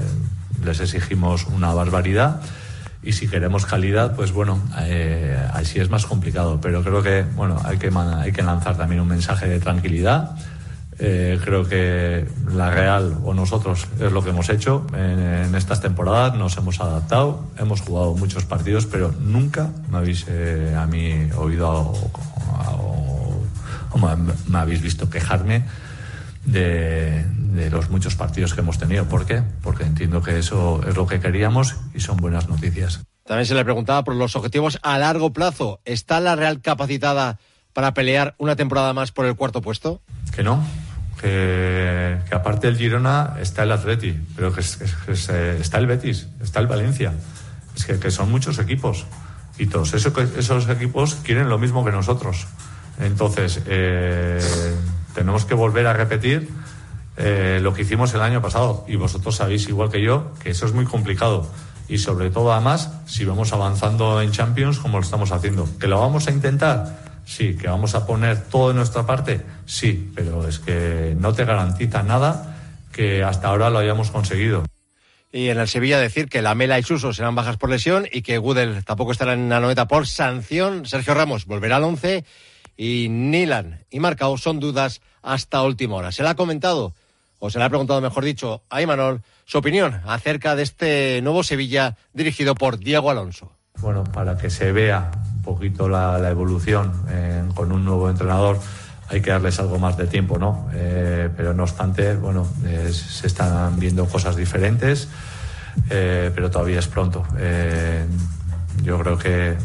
les 0.64 0.80
exigimos 0.82 1.46
una 1.46 1.74
barbaridad 1.74 2.42
y 3.04 3.14
si 3.14 3.28
queremos 3.28 3.66
calidad, 3.66 4.16
pues 4.16 4.32
bueno, 4.32 4.62
eh, 4.80 5.38
así 5.54 5.80
es 5.80 5.90
más 5.90 6.06
complicado. 6.06 6.60
Pero 6.62 6.84
creo 6.84 7.02
que, 7.02 7.24
bueno, 7.36 7.62
hay 7.64 7.78
que, 7.78 7.92
hay 7.96 8.32
que 8.32 8.44
lanzar 8.44 8.78
también 8.78 9.02
un 9.02 9.08
mensaje 9.08 9.48
de 9.48 9.60
tranquilidad. 9.60 10.36
Eh, 11.00 11.40
creo 11.44 11.64
que 11.68 12.26
la 12.52 12.72
Real 12.72 13.20
o 13.24 13.34
nosotros 13.34 13.88
es 14.00 14.12
lo 14.12 14.24
que 14.24 14.32
hemos 14.32 14.50
hecho 14.50 14.88
en, 14.96 15.54
estas 15.54 15.80
temporadas, 15.80 16.36
nos 16.36 16.58
hemos 16.58 16.80
adaptado, 16.82 17.46
hemos 17.60 17.82
jugado 17.82 18.16
muchos 18.16 18.46
partidos, 18.46 18.88
pero 18.88 19.14
nunca 19.20 19.70
me 19.92 20.00
habéis 20.00 20.26
eh, 20.28 20.76
a 20.76 20.88
mí 20.88 21.30
oído 21.38 21.94
o, 22.80 23.46
me 24.48 24.58
habéis 24.58 24.82
visto 24.82 25.08
quejarme 25.10 25.66
de, 26.48 27.24
de 27.58 27.70
los 27.70 27.90
muchos 27.90 28.16
partidos 28.16 28.54
que 28.54 28.62
hemos 28.62 28.78
tenido. 28.78 29.06
¿Por 29.06 29.26
qué? 29.26 29.44
Porque 29.62 29.84
entiendo 29.84 30.22
que 30.22 30.40
eso 30.40 30.82
es 30.88 30.96
lo 30.96 31.06
que 31.06 31.20
queríamos 31.20 31.76
y 31.94 32.00
son 32.00 32.18
buenas 32.18 32.48
noticias. 32.50 33.02
También 33.26 33.46
se 33.46 33.56
le 33.56 33.66
preguntaba 33.66 34.04
por 34.04 34.16
los 34.16 34.36
objetivos 34.36 34.80
a 34.84 34.98
largo 34.98 35.34
plazo. 35.34 35.82
¿Está 35.84 36.20
la 36.20 36.36
Real 36.36 36.62
capacitada 36.62 37.38
para 37.74 37.94
pelear 37.94 38.36
una 38.38 38.56
temporada 38.56 38.94
más 38.94 39.12
por 39.12 39.26
el 39.26 39.36
cuarto 39.36 39.62
puesto? 39.62 40.02
Que 40.34 40.44
no. 40.44 40.66
Que, 41.20 42.20
aparte 42.32 42.68
del 42.68 42.78
Girona 42.78 43.36
está 43.42 43.64
el 43.64 43.72
Atleti, 43.72 44.18
pero 44.36 44.54
que, 44.54 44.62
eh, 44.62 45.58
está 45.60 45.78
el 45.78 45.88
Betis, 45.88 46.28
está 46.42 46.60
el 46.60 46.68
Valencia. 46.68 47.14
Es 47.76 47.86
que, 47.86 48.12
son 48.12 48.32
muchos 48.32 48.60
equipos 48.60 49.06
y 49.58 49.66
todos 49.66 49.94
esos, 49.94 50.14
esos 50.38 50.70
equipos 50.70 51.16
quieren 51.16 51.50
lo 51.50 51.58
mismo 51.58 51.84
que 51.84 51.92
nosotros. 51.92 52.48
Entonces, 53.00 53.62
eh, 53.66 54.40
tenemos 55.18 55.46
que 55.46 55.56
volver 55.56 55.88
a 55.88 55.94
repetir 55.94 56.48
eh, 57.18 57.58
lo 57.60 57.74
que 57.74 57.82
hicimos 57.82 58.14
el 58.14 58.22
año 58.22 58.40
pasado. 58.40 58.86
Y 58.88 58.98
vosotros 58.98 59.36
sabéis, 59.36 59.68
igual 59.68 59.90
que 59.90 60.00
yo, 60.00 60.32
que 60.44 60.52
eso 60.52 60.68
es 60.68 60.74
muy 60.74 60.86
complicado. 60.86 61.52
Y 61.90 61.98
sobre 61.98 62.30
todo, 62.30 62.54
además, 62.54 62.92
si 63.08 63.26
vamos 63.26 63.52
avanzando 63.52 64.22
en 64.22 64.32
Champions 64.32 64.78
como 64.78 65.00
lo 65.00 65.04
estamos 65.04 65.32
haciendo. 65.32 65.68
¿Que 65.80 65.88
lo 65.88 66.00
vamos 66.00 66.28
a 66.28 66.32
intentar? 66.32 67.00
Sí. 67.26 67.58
¿Que 67.58 67.68
vamos 67.68 67.96
a 67.96 68.06
poner 68.06 68.44
todo 68.44 68.68
de 68.68 68.76
nuestra 68.76 69.08
parte? 69.08 69.42
Sí. 69.66 70.12
Pero 70.14 70.48
es 70.48 70.60
que 70.60 71.18
no 71.20 71.34
te 71.34 71.46
garantiza 71.46 72.04
nada 72.04 72.56
que 72.92 73.24
hasta 73.24 73.48
ahora 73.48 73.72
lo 73.72 73.80
hayamos 73.80 74.12
conseguido. 74.12 74.66
Y 75.32 75.50
en 75.50 75.58
el 75.58 75.68
Sevilla 75.68 76.00
decir 76.00 76.30
que 76.30 76.44
la 76.44 76.54
Mela 76.54 76.78
y 76.78 76.84
Suso 76.84 77.12
serán 77.12 77.34
bajas 77.34 77.58
por 77.58 77.72
lesión 77.72 78.08
y 78.12 78.22
que 78.22 78.38
Gudel 78.38 78.84
tampoco 78.86 79.14
estará 79.14 79.34
en 79.34 79.50
la 79.50 79.60
noveta 79.60 79.88
por 79.88 80.06
sanción. 80.06 80.86
Sergio 80.86 81.16
Ramos 81.16 81.46
volverá 81.46 81.78
al 81.78 81.86
once 81.86 82.24
y 82.78 83.10
Nilan 83.10 83.84
y 83.90 84.00
Marcao 84.00 84.38
son 84.38 84.60
dudas 84.60 85.02
hasta 85.24 85.64
última 85.64 85.96
hora. 85.96 86.12
Se 86.12 86.24
le 86.24 86.30
ha 86.30 86.36
comentado 86.36 86.94
o 87.40 87.50
se 87.50 87.60
le 87.60 87.66
ha 87.66 87.70
preguntado, 87.70 88.00
mejor 88.02 88.24
dicho, 88.24 88.62
a 88.70 88.82
Imanol 88.82 89.22
su 89.46 89.58
opinión 89.58 90.02
acerca 90.06 90.56
de 90.56 90.64
este 90.64 91.22
nuevo 91.22 91.44
Sevilla 91.44 91.98
dirigido 92.14 92.56
por 92.56 92.78
Diego 92.78 93.10
Alonso. 93.10 93.52
Bueno, 93.80 94.04
para 94.04 94.38
que 94.38 94.50
se 94.50 94.72
vea 94.72 95.12
un 95.36 95.42
poquito 95.42 95.88
la, 95.88 96.18
evolución 96.30 96.92
eh, 97.10 97.44
con 97.54 97.72
un 97.72 97.86
nuevo 97.86 98.10
entrenador 98.10 98.60
hay 99.10 99.22
que 99.22 99.30
darles 99.30 99.58
algo 99.60 99.80
más 99.80 99.96
de 99.96 100.06
tiempo, 100.08 100.38
¿no? 100.38 100.68
Eh, 100.74 101.30
pero 101.38 101.54
no 101.54 101.64
obstante, 101.64 102.16
bueno, 102.16 102.46
se 102.92 103.28
están 103.28 103.80
viendo 103.80 104.06
cosas 104.06 104.36
diferentes, 104.36 105.08
eh, 105.90 106.30
pero 106.36 106.52
todavía 106.52 106.80
es 106.80 106.88
pronto. 106.88 107.24
yo 108.84 109.00
creo 109.00 109.18
que 109.18 109.56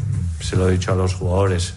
se 0.43 0.55
lo 0.55 0.67
he 0.67 0.73
dicho 0.73 0.91
a 0.91 0.95
los 0.95 1.13
jugadores, 1.13 1.75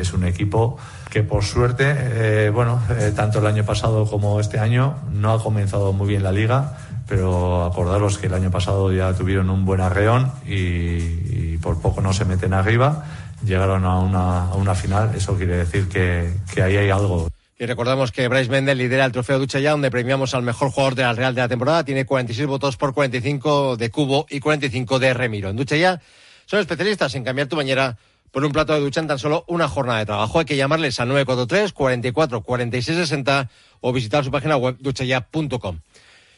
es 0.00 0.12
un 0.12 0.24
equipo 0.24 0.78
que 1.16 1.22
por 1.22 1.44
suerte, 1.44 1.94
eh, 1.96 2.50
bueno, 2.50 2.82
eh, 2.90 3.12
tanto 3.16 3.38
el 3.38 3.46
año 3.46 3.64
pasado 3.64 4.06
como 4.06 4.38
este 4.38 4.58
año 4.58 4.96
no 5.12 5.32
ha 5.32 5.42
comenzado 5.42 5.94
muy 5.94 6.08
bien 6.08 6.22
la 6.22 6.30
liga, 6.30 6.76
pero 7.08 7.64
acordaros 7.64 8.18
que 8.18 8.26
el 8.26 8.34
año 8.34 8.50
pasado 8.50 8.92
ya 8.92 9.14
tuvieron 9.14 9.48
un 9.48 9.64
buen 9.64 9.80
arreón 9.80 10.30
y, 10.46 11.56
por 11.58 11.80
poco 11.80 12.02
no 12.02 12.12
se 12.12 12.26
meten 12.26 12.52
arriba. 12.52 13.06
llegaron 13.44 13.86
a 13.86 13.98
una, 13.98 14.50
a 14.50 14.54
una 14.56 14.74
final, 14.74 15.14
eso 15.16 15.38
quiere 15.38 15.56
decir 15.56 15.88
que, 15.88 16.34
que 16.52 16.62
ahí 16.62 16.76
hay 16.76 16.90
algo. 16.90 17.28
Y 17.58 17.64
recordamos 17.64 18.12
que 18.12 18.28
Bryce 18.28 18.50
Mendel 18.50 18.76
lidera 18.76 19.06
el 19.06 19.12
trofeo 19.12 19.38
Ducha 19.38 19.58
ya, 19.58 19.70
donde 19.70 19.90
premiamos 19.90 20.34
al 20.34 20.42
mejor 20.42 20.70
jugador 20.70 20.96
de 20.96 21.02
la 21.04 21.14
Real 21.14 21.34
de 21.34 21.40
la 21.40 21.48
temporada. 21.48 21.82
Tiene 21.82 22.04
46 22.04 22.46
votos 22.46 22.76
por 22.76 22.92
45 22.92 23.78
de 23.78 23.90
Cubo 23.90 24.26
y 24.28 24.40
45 24.40 24.98
de 24.98 25.14
Remiro. 25.14 25.48
En 25.48 25.56
Ducha 25.56 25.76
ya 25.76 25.98
son 26.46 26.60
especialistas 26.60 27.14
en 27.14 27.24
cambiar 27.24 27.48
tu 27.48 27.56
bañera 27.56 27.98
por 28.30 28.44
un 28.44 28.52
plato 28.52 28.72
de 28.72 28.80
ducha 28.80 29.00
en 29.00 29.06
tan 29.06 29.18
solo 29.18 29.44
una 29.48 29.68
jornada 29.68 30.00
de 30.00 30.06
trabajo. 30.06 30.38
Hay 30.38 30.44
que 30.44 30.56
llamarles 30.56 30.98
al 31.00 31.08
943 31.08 31.72
44 31.72 32.42
46 32.42 32.98
60 32.98 33.50
o 33.80 33.92
visitar 33.92 34.24
su 34.24 34.30
página 34.30 34.56
web 34.56 34.76
duchaya.com. 34.80 35.80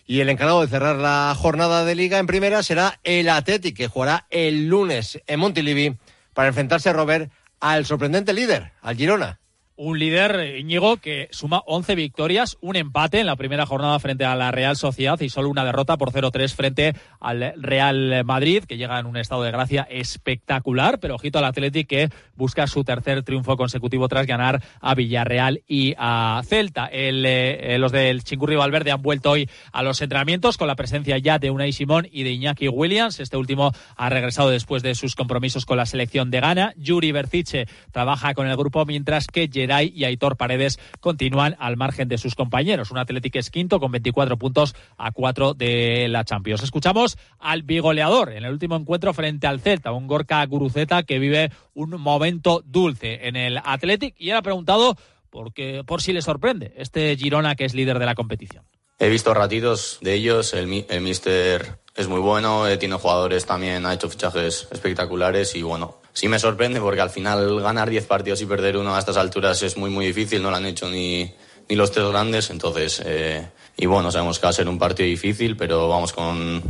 Y 0.06 0.20
el 0.20 0.28
encargado 0.30 0.62
de 0.62 0.68
cerrar 0.68 0.96
la 0.96 1.34
jornada 1.38 1.84
de 1.84 1.94
liga 1.94 2.18
en 2.18 2.26
primera 2.26 2.62
será 2.62 2.98
el 3.04 3.28
Athletic, 3.28 3.76
que 3.76 3.88
jugará 3.88 4.26
el 4.30 4.68
lunes 4.68 5.20
en 5.26 5.38
Montilivi 5.38 5.96
para 6.32 6.48
enfrentarse 6.48 6.88
a 6.88 6.94
Robert 6.94 7.30
al 7.60 7.84
sorprendente 7.84 8.32
líder, 8.32 8.72
al 8.80 8.96
Girona 8.96 9.38
un 9.78 9.98
líder, 9.98 10.58
Íñigo, 10.58 10.96
que 10.96 11.28
suma 11.30 11.62
11 11.64 11.94
victorias, 11.94 12.58
un 12.60 12.74
empate 12.74 13.20
en 13.20 13.26
la 13.26 13.36
primera 13.36 13.64
jornada 13.64 13.98
frente 14.00 14.24
a 14.24 14.34
la 14.34 14.50
Real 14.50 14.76
Sociedad 14.76 15.20
y 15.20 15.28
solo 15.28 15.48
una 15.48 15.64
derrota 15.64 15.96
por 15.96 16.10
0-3 16.10 16.52
frente 16.52 16.94
al 17.20 17.54
Real 17.56 18.24
Madrid, 18.24 18.64
que 18.64 18.76
llega 18.76 18.98
en 18.98 19.06
un 19.06 19.16
estado 19.16 19.44
de 19.44 19.52
gracia 19.52 19.86
espectacular, 19.88 20.98
pero 20.98 21.14
ojito 21.14 21.38
al 21.38 21.44
Athletic 21.44 21.86
que 21.86 22.10
busca 22.34 22.66
su 22.66 22.82
tercer 22.82 23.22
triunfo 23.22 23.56
consecutivo 23.56 24.08
tras 24.08 24.26
ganar 24.26 24.60
a 24.80 24.96
Villarreal 24.96 25.62
y 25.68 25.94
a 25.96 26.42
Celta. 26.44 26.86
El, 26.86 27.24
eh, 27.24 27.78
los 27.78 27.92
del 27.92 28.24
Chingurri 28.24 28.56
Valverde 28.56 28.90
han 28.90 29.00
vuelto 29.00 29.30
hoy 29.30 29.48
a 29.72 29.84
los 29.84 30.02
entrenamientos 30.02 30.58
con 30.58 30.66
la 30.66 30.74
presencia 30.74 31.18
ya 31.18 31.38
de 31.38 31.50
Unai 31.50 31.72
Simón 31.72 32.08
y 32.10 32.24
de 32.24 32.32
Iñaki 32.32 32.68
Williams. 32.68 33.20
Este 33.20 33.36
último 33.36 33.72
ha 33.96 34.08
regresado 34.08 34.50
después 34.50 34.82
de 34.82 34.96
sus 34.96 35.14
compromisos 35.14 35.64
con 35.66 35.76
la 35.76 35.86
selección 35.86 36.32
de 36.32 36.40
Ghana. 36.40 36.72
Yuri 36.76 37.12
Berciche 37.12 37.66
trabaja 37.92 38.34
con 38.34 38.48
el 38.48 38.56
grupo 38.56 38.84
mientras 38.84 39.28
que 39.28 39.48
y 39.82 40.04
Aitor 40.04 40.36
Paredes 40.36 40.78
continúan 41.00 41.56
al 41.58 41.76
margen 41.76 42.08
de 42.08 42.18
sus 42.18 42.34
compañeros. 42.34 42.90
Un 42.90 42.98
Atlético 42.98 43.38
es 43.38 43.50
quinto 43.50 43.80
con 43.80 43.92
24 43.92 44.36
puntos 44.38 44.74
a 44.96 45.12
4 45.12 45.54
de 45.54 46.08
la 46.08 46.24
Champions. 46.24 46.62
Escuchamos 46.62 47.18
al 47.38 47.62
bigoleador 47.62 48.32
en 48.32 48.44
el 48.44 48.52
último 48.52 48.76
encuentro 48.76 49.12
frente 49.12 49.46
al 49.46 49.60
Celta, 49.60 49.92
un 49.92 50.06
Gorka 50.06 50.44
Guruceta 50.46 51.02
que 51.02 51.18
vive 51.18 51.50
un 51.74 51.90
momento 51.90 52.62
dulce 52.64 53.28
en 53.28 53.36
el 53.36 53.58
Athletic 53.62 54.14
y 54.18 54.30
él 54.30 54.36
ha 54.36 54.42
preguntado 54.42 54.96
por, 55.30 55.52
por 55.84 56.02
si 56.02 56.12
le 56.12 56.22
sorprende 56.22 56.72
este 56.76 57.16
Girona 57.16 57.54
que 57.54 57.64
es 57.64 57.74
líder 57.74 57.98
de 57.98 58.06
la 58.06 58.14
competición. 58.14 58.64
He 58.98 59.08
visto 59.08 59.32
ratitos 59.32 59.98
de 60.00 60.14
ellos, 60.14 60.54
el, 60.54 60.84
el 60.88 61.00
míster 61.02 61.78
es 61.94 62.08
muy 62.08 62.20
bueno, 62.20 62.66
eh, 62.66 62.76
tiene 62.78 62.96
jugadores 62.96 63.46
también, 63.46 63.86
ha 63.86 63.94
hecho 63.94 64.08
fichajes 64.08 64.68
espectaculares 64.70 65.54
y 65.54 65.62
bueno, 65.62 65.98
sí 66.18 66.26
me 66.26 66.40
sorprende 66.40 66.80
porque 66.80 67.00
al 67.00 67.10
final 67.10 67.60
ganar 67.60 67.88
10 67.88 68.04
partidos 68.06 68.42
y 68.42 68.46
perder 68.46 68.76
uno 68.76 68.96
a 68.96 68.98
estas 68.98 69.16
alturas 69.16 69.62
es 69.62 69.76
muy 69.76 69.88
muy 69.88 70.04
difícil, 70.04 70.42
no 70.42 70.50
lo 70.50 70.56
han 70.56 70.66
hecho 70.66 70.90
ni, 70.90 71.32
ni 71.68 71.76
los 71.76 71.92
tres 71.92 72.08
grandes, 72.08 72.50
entonces, 72.50 73.00
eh, 73.06 73.48
y 73.76 73.86
bueno, 73.86 74.10
sabemos 74.10 74.40
que 74.40 74.46
va 74.46 74.50
a 74.50 74.52
ser 74.52 74.68
un 74.68 74.80
partido 74.80 75.08
difícil, 75.08 75.56
pero 75.56 75.88
vamos 75.88 76.12
con 76.12 76.60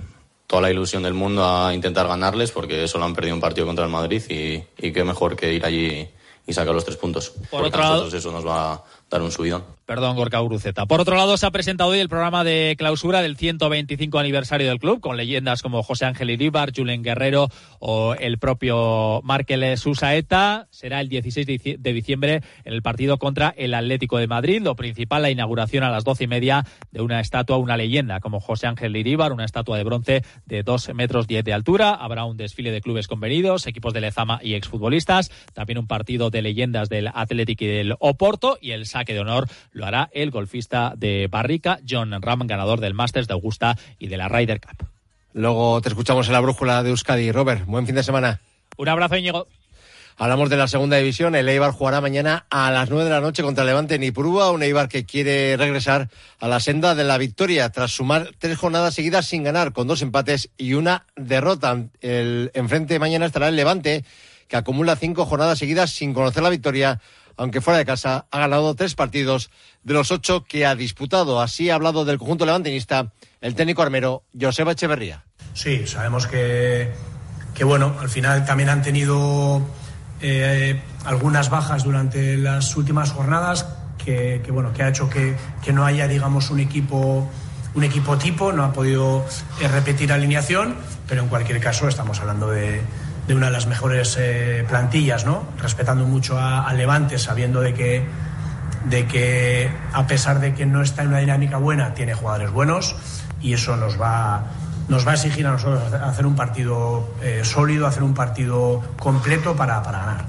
toda 0.46 0.60
la 0.60 0.70
ilusión 0.70 1.02
del 1.02 1.14
mundo 1.14 1.46
a 1.46 1.72
intentar 1.72 2.06
ganarles 2.06 2.50
porque 2.50 2.86
solo 2.88 3.06
han 3.06 3.14
perdido 3.14 3.36
un 3.36 3.40
partido 3.40 3.66
contra 3.66 3.86
el 3.86 3.90
Madrid 3.90 4.22
y, 4.28 4.62
y 4.86 4.92
qué 4.92 5.02
mejor 5.02 5.34
que 5.34 5.50
ir 5.50 5.64
allí 5.64 6.06
y 6.46 6.52
sacar 6.52 6.74
los 6.74 6.84
tres 6.84 6.98
puntos. 6.98 7.32
Por 7.50 7.64
otro 7.64 7.80
lado, 7.80 8.06
eso 8.06 8.30
nos 8.30 8.46
va 8.46 8.72
a 8.74 8.84
dar 9.10 9.22
un 9.22 9.30
subidón. 9.30 9.64
Perdón, 9.86 10.16
Gorka 10.16 10.42
Uruceta. 10.42 10.84
Por 10.84 11.00
otro 11.00 11.16
lado, 11.16 11.38
se 11.38 11.46
ha 11.46 11.50
presentado 11.50 11.90
hoy 11.90 12.00
el 12.00 12.10
programa 12.10 12.44
de 12.44 12.74
clausura 12.76 13.22
del 13.22 13.38
125 13.38 14.18
aniversario 14.18 14.68
del 14.68 14.78
club, 14.78 15.00
con 15.00 15.16
leyendas 15.16 15.62
como 15.62 15.82
José 15.82 16.04
Ángel 16.04 16.28
Iríbar, 16.28 16.72
Julen 16.76 17.02
Guerrero 17.02 17.48
o 17.78 18.14
el 18.14 18.38
propio 18.38 19.22
Márquez 19.24 19.80
Susaeta. 19.80 20.68
Será 20.70 21.00
el 21.00 21.08
16 21.08 21.46
de 21.78 21.92
diciembre 21.94 22.42
en 22.64 22.72
el 22.74 22.82
partido 22.82 23.18
contra 23.18 23.54
el 23.56 23.72
Atlético 23.72 24.18
de 24.18 24.26
Madrid. 24.26 24.60
Lo 24.60 24.76
principal, 24.76 25.22
la 25.22 25.30
inauguración 25.30 25.84
a 25.84 25.90
las 25.90 26.04
doce 26.04 26.24
y 26.24 26.26
media 26.26 26.66
de 26.90 27.00
una 27.00 27.20
estatua, 27.20 27.56
una 27.56 27.78
leyenda 27.78 28.20
como 28.20 28.40
José 28.40 28.66
Ángel 28.66 28.94
Iríbar, 28.94 29.32
una 29.32 29.46
estatua 29.46 29.78
de 29.78 29.84
bronce 29.84 30.22
de 30.44 30.62
2 30.62 30.92
metros 30.92 31.26
10 31.26 31.44
de 31.44 31.54
altura. 31.54 31.94
Habrá 31.94 32.26
un 32.26 32.36
desfile 32.36 32.72
de 32.72 32.82
clubes 32.82 33.08
convenidos, 33.08 33.66
equipos 33.66 33.94
de 33.94 34.02
Lezama 34.02 34.38
y 34.42 34.52
exfutbolistas. 34.52 35.30
También 35.54 35.78
un 35.78 35.86
partido 35.86 36.28
de 36.28 36.42
leyendas 36.42 36.90
del 36.90 37.08
Atlético 37.08 37.64
y 37.64 37.68
del 37.68 37.94
Oporto 38.00 38.58
y 38.60 38.72
el 38.72 38.84
saque 38.98 39.14
de 39.14 39.20
honor 39.20 39.48
lo 39.72 39.86
hará 39.86 40.10
el 40.12 40.30
golfista 40.30 40.94
de 40.96 41.28
Barrica, 41.30 41.78
John 41.88 42.20
Ram, 42.20 42.46
ganador 42.46 42.80
del 42.80 42.94
Masters 42.94 43.28
de 43.28 43.34
Augusta 43.34 43.78
y 43.98 44.08
de 44.08 44.16
la 44.16 44.28
Ryder 44.28 44.60
Cup. 44.60 44.88
Luego 45.34 45.80
te 45.80 45.88
escuchamos 45.88 46.26
en 46.26 46.32
la 46.32 46.40
brújula 46.40 46.82
de 46.82 46.90
Euskadi. 46.90 47.30
Robert, 47.30 47.64
buen 47.66 47.86
fin 47.86 47.94
de 47.94 48.02
semana. 48.02 48.40
Un 48.76 48.88
abrazo, 48.88 49.16
Íñigo. 49.16 49.46
Hablamos 50.16 50.50
de 50.50 50.56
la 50.56 50.66
segunda 50.66 50.96
división. 50.96 51.36
El 51.36 51.48
Eibar 51.48 51.70
jugará 51.70 52.00
mañana 52.00 52.44
a 52.50 52.72
las 52.72 52.90
nueve 52.90 53.04
de 53.04 53.10
la 53.10 53.20
noche 53.20 53.44
contra 53.44 53.62
el 53.62 53.68
Levante 53.68 53.94
en 53.94 54.02
Ipurúa. 54.02 54.50
Un 54.50 54.64
Eibar 54.64 54.88
que 54.88 55.04
quiere 55.04 55.56
regresar 55.56 56.08
a 56.40 56.48
la 56.48 56.58
senda 56.58 56.96
de 56.96 57.04
la 57.04 57.18
victoria 57.18 57.70
tras 57.70 57.92
sumar 57.92 58.30
tres 58.38 58.58
jornadas 58.58 58.94
seguidas 58.94 59.26
sin 59.26 59.44
ganar, 59.44 59.72
con 59.72 59.86
dos 59.86 60.02
empates 60.02 60.50
y 60.58 60.72
una 60.72 61.06
derrota. 61.14 61.84
El 62.00 62.50
enfrente 62.54 62.98
mañana 62.98 63.26
estará 63.26 63.46
el 63.46 63.54
Levante, 63.54 64.04
que 64.48 64.56
acumula 64.56 64.96
cinco 64.96 65.24
jornadas 65.24 65.60
seguidas 65.60 65.90
sin 65.92 66.12
conocer 66.14 66.42
la 66.42 66.50
victoria 66.50 67.00
aunque 67.38 67.60
fuera 67.60 67.78
de 67.78 67.86
casa, 67.86 68.26
ha 68.30 68.38
ganado 68.38 68.74
tres 68.74 68.94
partidos 68.94 69.50
de 69.84 69.94
los 69.94 70.10
ocho 70.10 70.44
que 70.44 70.66
ha 70.66 70.74
disputado. 70.74 71.40
Así 71.40 71.70
ha 71.70 71.76
hablado 71.76 72.04
del 72.04 72.18
conjunto 72.18 72.44
levantinista 72.44 73.12
el 73.40 73.54
técnico 73.54 73.82
armero 73.82 74.24
Joseba 74.38 74.72
Echeverría. 74.72 75.24
Sí, 75.54 75.86
sabemos 75.86 76.26
que, 76.26 76.92
que 77.54 77.64
bueno, 77.64 77.96
al 78.00 78.10
final 78.10 78.44
también 78.44 78.68
han 78.68 78.82
tenido 78.82 79.62
eh, 80.20 80.82
algunas 81.04 81.48
bajas 81.48 81.84
durante 81.84 82.36
las 82.36 82.76
últimas 82.76 83.12
jornadas 83.12 83.66
que, 84.04 84.42
bueno, 84.50 84.72
que 84.72 84.82
ha 84.82 84.88
hecho 84.88 85.10
que, 85.10 85.36
que, 85.62 85.72
no 85.72 85.84
haya, 85.84 86.08
digamos, 86.08 86.50
un 86.50 86.60
equipo, 86.60 87.28
un 87.74 87.84
equipo 87.84 88.16
tipo, 88.16 88.52
no 88.52 88.64
ha 88.64 88.72
podido 88.72 89.26
eh, 89.60 89.68
repetir 89.68 90.12
alineación, 90.12 90.76
pero 91.06 91.22
en 91.22 91.28
cualquier 91.28 91.60
caso 91.60 91.88
estamos 91.88 92.18
hablando 92.20 92.48
de 92.48 92.80
de 93.28 93.34
una 93.34 93.46
de 93.46 93.52
las 93.52 93.66
mejores 93.66 94.16
eh, 94.18 94.64
plantillas, 94.66 95.26
¿no? 95.26 95.46
Respetando 95.60 96.06
mucho 96.06 96.38
a, 96.40 96.72
Levante, 96.72 97.18
sabiendo 97.18 97.60
de 97.60 97.74
que, 97.74 98.02
de 98.86 99.06
que 99.06 99.70
a 99.92 100.06
pesar 100.06 100.40
de 100.40 100.54
que 100.54 100.64
no 100.64 100.80
está 100.82 101.02
en 101.02 101.08
una 101.08 101.18
dinámica 101.18 101.58
buena, 101.58 101.92
tiene 101.92 102.14
jugadores 102.14 102.50
buenos 102.50 102.96
y 103.42 103.52
eso 103.52 103.76
nos 103.76 104.00
va, 104.00 104.46
nos 104.88 105.06
va 105.06 105.10
a 105.10 105.14
exigir 105.14 105.46
a 105.46 105.50
nosotros 105.50 105.92
hacer 105.92 106.24
un 106.24 106.36
partido 106.36 107.06
eh, 107.22 107.42
sólido, 107.44 107.86
hacer 107.86 108.02
un 108.02 108.14
partido 108.14 108.82
completo 108.98 109.54
para, 109.54 109.82
para 109.82 109.98
ganar. 109.98 110.24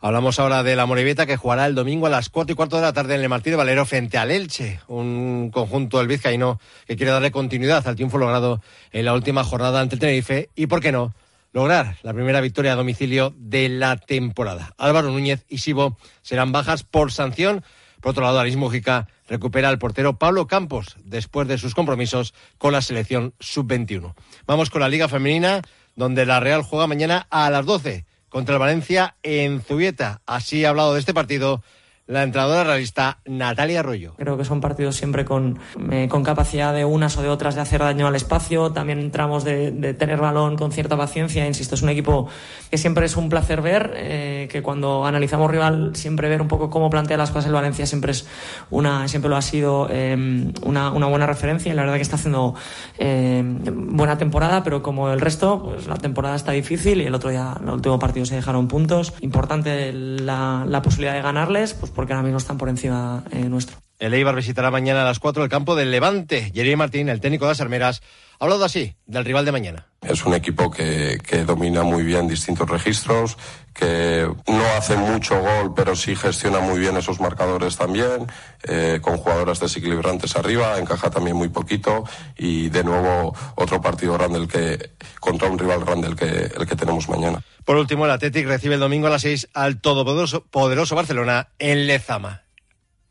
Hablamos 0.00 0.38
ahora 0.38 0.62
de 0.62 0.76
la 0.76 0.86
Moribeta 0.86 1.26
que 1.26 1.36
jugará 1.36 1.66
el 1.66 1.74
domingo 1.74 2.06
a 2.06 2.10
las 2.10 2.28
cuatro 2.28 2.52
y 2.52 2.54
cuarto 2.54 2.76
de 2.76 2.82
la 2.82 2.92
tarde 2.92 3.16
en 3.16 3.22
el 3.22 3.28
Martín 3.28 3.54
de 3.54 3.56
Valero 3.56 3.84
frente 3.86 4.18
al 4.18 4.30
Elche, 4.30 4.78
un 4.86 5.50
conjunto 5.52 5.98
del 5.98 6.06
Vizcaíno 6.06 6.60
que 6.86 6.94
quiere 6.94 7.10
darle 7.10 7.32
continuidad 7.32 7.88
al 7.88 7.96
triunfo 7.96 8.18
logrado 8.18 8.60
en 8.92 9.04
la 9.04 9.14
última 9.14 9.42
jornada 9.42 9.80
ante 9.80 9.96
el 9.96 10.00
Tenerife 10.00 10.50
y, 10.54 10.68
¿por 10.68 10.80
qué 10.80 10.92
no?, 10.92 11.12
lograr 11.56 11.96
la 12.02 12.12
primera 12.12 12.42
victoria 12.42 12.74
a 12.74 12.76
domicilio 12.76 13.32
de 13.38 13.70
la 13.70 13.96
temporada. 13.96 14.74
Álvaro 14.76 15.10
Núñez 15.10 15.46
y 15.48 15.56
Sibo 15.56 15.96
serán 16.20 16.52
bajas 16.52 16.82
por 16.82 17.12
sanción. 17.12 17.64
Por 18.02 18.10
otro 18.10 18.24
lado, 18.24 18.38
Aris 18.38 18.56
Mujica 18.56 19.08
recupera 19.26 19.70
al 19.70 19.78
portero 19.78 20.18
Pablo 20.18 20.48
Campos 20.48 20.98
después 21.02 21.48
de 21.48 21.56
sus 21.56 21.74
compromisos 21.74 22.34
con 22.58 22.74
la 22.74 22.82
selección 22.82 23.32
sub-21. 23.40 24.12
Vamos 24.46 24.68
con 24.68 24.82
la 24.82 24.90
Liga 24.90 25.08
Femenina, 25.08 25.62
donde 25.94 26.26
la 26.26 26.40
Real 26.40 26.60
juega 26.60 26.86
mañana 26.86 27.26
a 27.30 27.48
las 27.48 27.64
12 27.64 28.04
contra 28.28 28.56
el 28.56 28.60
Valencia 28.60 29.16
en 29.22 29.62
Zubieta. 29.62 30.20
Así 30.26 30.66
ha 30.66 30.68
hablado 30.68 30.92
de 30.92 31.00
este 31.00 31.14
partido 31.14 31.62
la 32.06 32.22
entrenadora 32.22 32.62
realista 32.62 33.18
Natalia 33.26 33.80
Arroyo. 33.80 34.14
Creo 34.16 34.36
que 34.36 34.44
son 34.44 34.60
partidos 34.60 34.94
siempre 34.94 35.24
con, 35.24 35.58
eh, 35.90 36.06
con 36.08 36.22
capacidad 36.22 36.72
de 36.72 36.84
unas 36.84 37.16
o 37.16 37.22
de 37.22 37.28
otras 37.28 37.56
de 37.56 37.62
hacer 37.62 37.80
daño 37.80 38.06
al 38.06 38.14
espacio. 38.14 38.70
También 38.70 39.00
entramos 39.00 39.42
de, 39.42 39.72
tener 39.94 40.20
balón 40.20 40.56
con 40.56 40.70
cierta 40.70 40.96
paciencia. 40.96 41.46
Insisto, 41.46 41.74
es 41.74 41.82
un 41.82 41.88
equipo 41.88 42.28
que 42.70 42.78
siempre 42.78 43.06
es 43.06 43.16
un 43.16 43.28
placer 43.28 43.60
ver, 43.60 43.92
eh, 43.96 44.48
que 44.50 44.62
cuando 44.62 45.04
analizamos 45.04 45.50
rival 45.50 45.96
siempre 45.96 46.28
ver 46.28 46.40
un 46.40 46.48
poco 46.48 46.70
cómo 46.70 46.90
plantea 46.90 47.16
las 47.16 47.30
cosas 47.30 47.46
el 47.46 47.52
Valencia 47.52 47.86
siempre 47.86 48.12
es 48.12 48.26
una, 48.70 49.08
siempre 49.08 49.28
lo 49.28 49.36
ha 49.36 49.42
sido 49.42 49.88
eh, 49.90 50.52
una, 50.62 50.92
una, 50.92 51.06
buena 51.06 51.26
referencia 51.26 51.72
y 51.72 51.74
la 51.74 51.82
verdad 51.82 51.96
que 51.96 52.02
está 52.02 52.16
haciendo 52.16 52.54
buena 52.98 54.18
temporada, 54.18 54.62
pero 54.62 54.82
como 54.82 55.10
el 55.10 55.20
resto, 55.20 55.62
pues 55.64 55.86
la 55.86 55.96
temporada 55.96 56.36
está 56.36 56.52
difícil 56.52 57.00
y 57.00 57.06
el 57.06 57.14
otro 57.14 57.30
día, 57.30 57.54
el 57.60 57.70
último 57.70 57.98
partido 57.98 58.26
se 58.26 58.34
dejaron 58.36 58.68
puntos. 58.68 59.12
Importante 59.20 59.92
la, 59.92 60.64
la 60.66 60.82
posibilidad 60.82 61.14
de 61.14 61.22
ganarles, 61.22 61.74
pues 61.74 61.92
porque 61.96 62.12
ahora 62.12 62.22
mismo 62.22 62.38
están 62.38 62.58
por 62.58 62.68
encima 62.68 63.24
eh, 63.32 63.48
nuestro. 63.48 63.85
El 63.98 64.12
Eibar 64.12 64.34
visitará 64.34 64.70
mañana 64.70 65.02
a 65.02 65.04
las 65.06 65.18
4 65.18 65.42
el 65.42 65.48
campo 65.48 65.74
del 65.74 65.90
Levante. 65.90 66.50
Jeremy 66.54 66.76
Martín, 66.76 67.08
el 67.08 67.20
técnico 67.20 67.46
de 67.46 67.52
las 67.52 67.60
Armeras, 67.62 68.02
ha 68.38 68.44
hablado 68.44 68.64
así 68.64 68.94
del 69.06 69.24
rival 69.24 69.46
de 69.46 69.52
mañana. 69.52 69.86
Es 70.02 70.24
un 70.26 70.34
equipo 70.34 70.70
que, 70.70 71.18
que, 71.26 71.44
domina 71.44 71.82
muy 71.82 72.02
bien 72.02 72.28
distintos 72.28 72.68
registros, 72.68 73.38
que 73.72 74.28
no 74.46 74.64
hace 74.76 74.96
mucho 74.96 75.40
gol, 75.40 75.72
pero 75.74 75.96
sí 75.96 76.14
gestiona 76.14 76.60
muy 76.60 76.78
bien 76.78 76.96
esos 76.98 77.20
marcadores 77.20 77.76
también, 77.76 78.26
eh, 78.64 78.98
con 79.00 79.16
jugadoras 79.16 79.60
desequilibrantes 79.60 80.36
arriba, 80.36 80.78
encaja 80.78 81.10
también 81.10 81.36
muy 81.36 81.48
poquito 81.48 82.04
y 82.36 82.68
de 82.68 82.84
nuevo 82.84 83.34
otro 83.54 83.80
partido 83.80 84.12
grande 84.12 84.38
el 84.40 84.48
que, 84.48 84.90
contra 85.18 85.48
un 85.48 85.58
rival 85.58 85.84
grande 85.84 86.08
el 86.08 86.16
que, 86.16 86.52
el 86.54 86.66
que 86.66 86.76
tenemos 86.76 87.08
mañana. 87.08 87.42
Por 87.64 87.76
último, 87.76 88.04
el 88.04 88.10
Athletic 88.10 88.46
recibe 88.46 88.74
el 88.74 88.80
domingo 88.80 89.06
a 89.06 89.10
las 89.10 89.22
6 89.22 89.48
al 89.54 89.80
todopoderoso 89.80 90.44
poderoso 90.44 90.94
Barcelona 90.94 91.48
en 91.58 91.86
Lezama. 91.86 92.45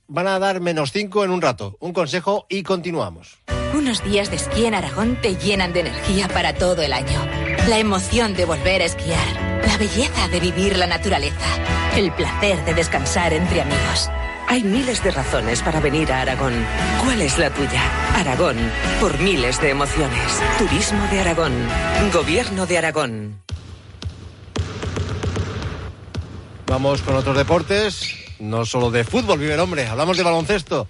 Van 0.08 0.28
a 0.28 0.38
dar 0.38 0.62
menos 0.62 0.92
5 0.92 1.24
en 1.24 1.32
un 1.32 1.42
rato. 1.42 1.78
Un 1.80 1.92
consejo 1.92 2.46
y 2.48 2.64
continuamos. 2.64 3.40
Unos 3.74 4.04
días 4.04 4.30
de 4.30 4.36
esquí 4.36 4.66
en 4.66 4.76
Aragón 4.76 5.18
te 5.22 5.36
llenan 5.36 5.74
de 5.74 5.82
energía 5.82 6.28
para 6.28 6.54
todo 6.54 6.82
el 6.84 6.94
año. 6.94 7.26
La 7.68 7.80
emoción 7.80 8.36
de 8.36 8.46
volver 8.46 8.82
a 8.82 8.86
esquiar, 8.86 9.64
la 9.66 9.78
belleza 9.78 10.28
de 10.28 10.40
vivir 10.40 10.78
la 10.78 10.86
naturaleza, 10.86 11.48
el 11.96 12.12
placer 12.12 12.64
de 12.66 12.76
descansar 12.76 13.34
entre 13.34 13.62
amigos. 13.62 14.10
Hay 14.48 14.64
miles 14.64 15.04
de 15.04 15.10
razones 15.10 15.64
para 15.64 15.80
venir 15.80 16.12
a 16.12 16.22
Aragón. 16.22 16.54
¿Cuál 17.04 17.22
es 17.22 17.40
la 17.40 17.50
tuya? 17.50 17.82
Aragón, 18.16 18.58
por 19.02 19.18
miles 19.20 19.60
de 19.60 19.72
emociones. 19.72 20.42
Turismo 20.60 21.04
de 21.08 21.20
Aragón. 21.22 21.54
Gobierno 22.14 22.68
de 22.68 22.78
Aragón. 22.78 23.42
Vamos 26.68 27.02
con 27.02 27.16
otros 27.16 27.36
deportes. 27.36 28.25
No 28.46 28.64
solo 28.64 28.92
de 28.92 29.04
fútbol 29.04 29.40
vive 29.40 29.56
el 29.56 29.60
hombre, 29.60 29.88
hablamos 29.88 30.18
de 30.18 30.24
baloncesto. 30.24 30.88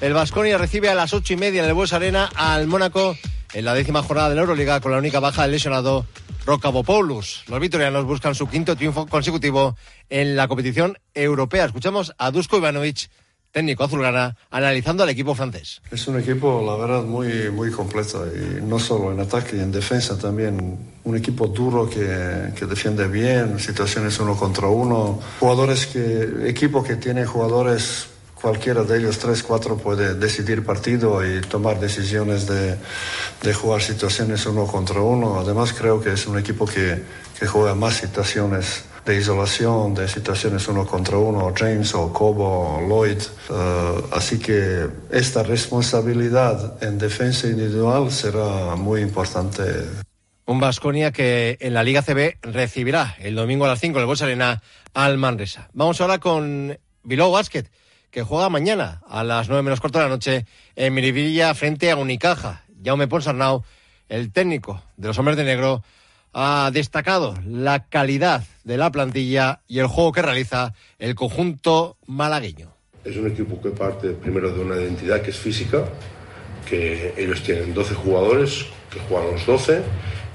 El 0.00 0.14
Vasconia 0.14 0.56
recibe 0.56 0.88
a 0.88 0.94
las 0.94 1.12
ocho 1.12 1.34
y 1.34 1.36
media 1.36 1.62
en 1.62 1.68
el 1.68 1.74
Bues 1.74 1.92
Arena 1.92 2.30
al 2.34 2.66
Mónaco 2.66 3.14
en 3.52 3.64
la 3.66 3.74
décima 3.74 4.02
jornada 4.02 4.30
de 4.30 4.36
la 4.36 4.40
Euroliga 4.40 4.80
con 4.80 4.90
la 4.90 4.98
única 4.98 5.20
baja 5.20 5.42
del 5.42 5.52
lesionado 5.52 6.06
Rocabopoulos. 6.46 7.44
Los 7.48 7.60
vitorianos 7.60 8.06
buscan 8.06 8.34
su 8.34 8.48
quinto 8.48 8.74
triunfo 8.74 9.06
consecutivo 9.06 9.76
en 10.08 10.34
la 10.34 10.48
competición 10.48 10.98
europea. 11.12 11.66
Escuchamos 11.66 12.14
a 12.16 12.30
Dusko 12.30 12.56
Ivanovic, 12.56 13.10
técnico 13.54 13.84
azulgrana, 13.84 14.36
analizando 14.50 15.04
al 15.04 15.10
equipo 15.10 15.32
francés. 15.32 15.80
Es 15.88 16.08
un 16.08 16.18
equipo, 16.18 16.60
la 16.66 16.74
verdad, 16.74 17.04
muy, 17.04 17.52
muy 17.52 17.70
completo, 17.70 18.26
y 18.26 18.60
no 18.60 18.80
solo 18.80 19.12
en 19.12 19.20
ataque 19.20 19.56
y 19.56 19.60
en 19.60 19.70
defensa 19.70 20.18
también. 20.18 20.76
Un 21.04 21.16
equipo 21.16 21.46
duro 21.46 21.88
que, 21.88 22.52
que 22.58 22.66
defiende 22.66 23.06
bien, 23.06 23.60
situaciones 23.60 24.18
uno 24.18 24.36
contra 24.36 24.66
uno, 24.66 25.20
jugadores 25.38 25.86
que, 25.86 26.48
equipo 26.48 26.82
que 26.82 26.96
tiene 26.96 27.24
jugadores 27.24 28.08
cualquiera 28.42 28.82
de 28.82 28.98
ellos, 28.98 29.18
tres, 29.20 29.44
cuatro, 29.44 29.76
puede 29.76 30.14
decidir 30.14 30.64
partido 30.64 31.24
y 31.24 31.40
tomar 31.40 31.78
decisiones 31.78 32.48
de, 32.48 32.76
de, 33.40 33.54
jugar 33.54 33.80
situaciones 33.80 34.44
uno 34.46 34.66
contra 34.66 35.00
uno. 35.00 35.38
Además, 35.38 35.72
creo 35.72 36.02
que 36.02 36.12
es 36.12 36.26
un 36.26 36.38
equipo 36.38 36.66
que, 36.66 37.02
que 37.38 37.46
juega 37.46 37.74
más 37.74 37.94
situaciones 37.94 38.84
de 39.04 39.16
isolación, 39.18 39.94
de 39.94 40.08
situaciones 40.08 40.66
uno 40.68 40.86
contra 40.86 41.18
uno, 41.18 41.52
James 41.54 41.94
o 41.94 42.12
Cobo 42.12 42.76
o 42.76 42.80
Lloyd. 42.80 43.22
Uh, 43.50 44.14
así 44.14 44.38
que 44.38 44.86
esta 45.10 45.42
responsabilidad 45.42 46.82
en 46.82 46.98
defensa 46.98 47.46
individual 47.46 48.10
será 48.10 48.76
muy 48.76 49.02
importante. 49.02 49.62
Un 50.46 50.60
Vasconia 50.60 51.12
que 51.12 51.56
en 51.60 51.74
la 51.74 51.82
Liga 51.82 52.02
CB 52.02 52.38
recibirá 52.42 53.16
el 53.18 53.34
domingo 53.34 53.64
a 53.64 53.68
las 53.68 53.80
5 53.80 53.96
en 53.96 54.00
el 54.00 54.06
Bolsa 54.06 54.24
Arena 54.26 54.62
al 54.92 55.18
Manresa. 55.18 55.68
Vamos 55.72 56.00
ahora 56.00 56.18
con 56.18 56.78
Bilbao 57.02 57.30
Basket 57.30 57.64
que 58.10 58.22
juega 58.22 58.48
mañana 58.48 59.02
a 59.08 59.24
las 59.24 59.48
9 59.48 59.62
menos 59.62 59.80
cuarto 59.80 59.98
de 59.98 60.04
la 60.04 60.10
noche 60.10 60.46
en 60.76 60.94
Miribilla 60.94 61.54
frente 61.54 61.90
a 61.90 61.96
Unicaja. 61.96 62.62
Jaume 62.84 63.08
Ponsarnau, 63.08 63.64
el 64.08 64.32
técnico 64.32 64.82
de 64.96 65.08
los 65.08 65.18
hombres 65.18 65.36
de 65.36 65.44
negro, 65.44 65.82
ha 66.34 66.70
destacado 66.72 67.38
la 67.46 67.86
calidad 67.88 68.42
de 68.64 68.76
la 68.76 68.90
plantilla 68.90 69.60
y 69.68 69.78
el 69.78 69.86
juego 69.86 70.12
que 70.12 70.22
realiza 70.22 70.74
el 70.98 71.14
conjunto 71.14 71.96
malagueño. 72.06 72.72
Es 73.04 73.16
un 73.16 73.30
equipo 73.30 73.60
que 73.62 73.70
parte 73.70 74.10
primero 74.10 74.50
de 74.50 74.60
una 74.60 74.76
identidad 74.76 75.22
que 75.22 75.30
es 75.30 75.38
física, 75.38 75.84
que 76.68 77.14
ellos 77.16 77.42
tienen 77.42 77.72
12 77.72 77.94
jugadores, 77.94 78.66
que 78.90 78.98
juegan 79.00 79.32
los 79.32 79.46
12 79.46 79.82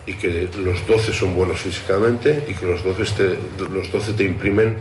y 0.05 0.13
que 0.13 0.49
los 0.57 0.87
12 0.87 1.13
son 1.13 1.35
buenos 1.35 1.59
físicamente 1.59 2.45
y 2.47 2.53
que 2.53 2.65
los 2.65 2.83
12 2.83 3.03
te, 3.15 3.63
los 3.69 3.91
12 3.91 4.13
te 4.13 4.23
imprimen 4.23 4.77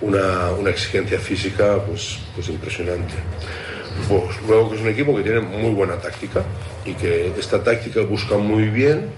una, 0.00 0.50
una 0.52 0.70
exigencia 0.70 1.20
física 1.20 1.78
pues, 1.86 2.18
pues 2.34 2.48
impresionante. 2.48 3.14
Pues, 4.08 4.36
luego 4.46 4.70
que 4.70 4.76
es 4.76 4.82
un 4.82 4.88
equipo 4.88 5.16
que 5.16 5.22
tiene 5.22 5.40
muy 5.40 5.72
buena 5.72 5.96
táctica 5.96 6.42
y 6.84 6.94
que 6.94 7.32
esta 7.38 7.62
táctica 7.62 8.02
busca 8.02 8.38
muy 8.38 8.68
bien 8.68 9.10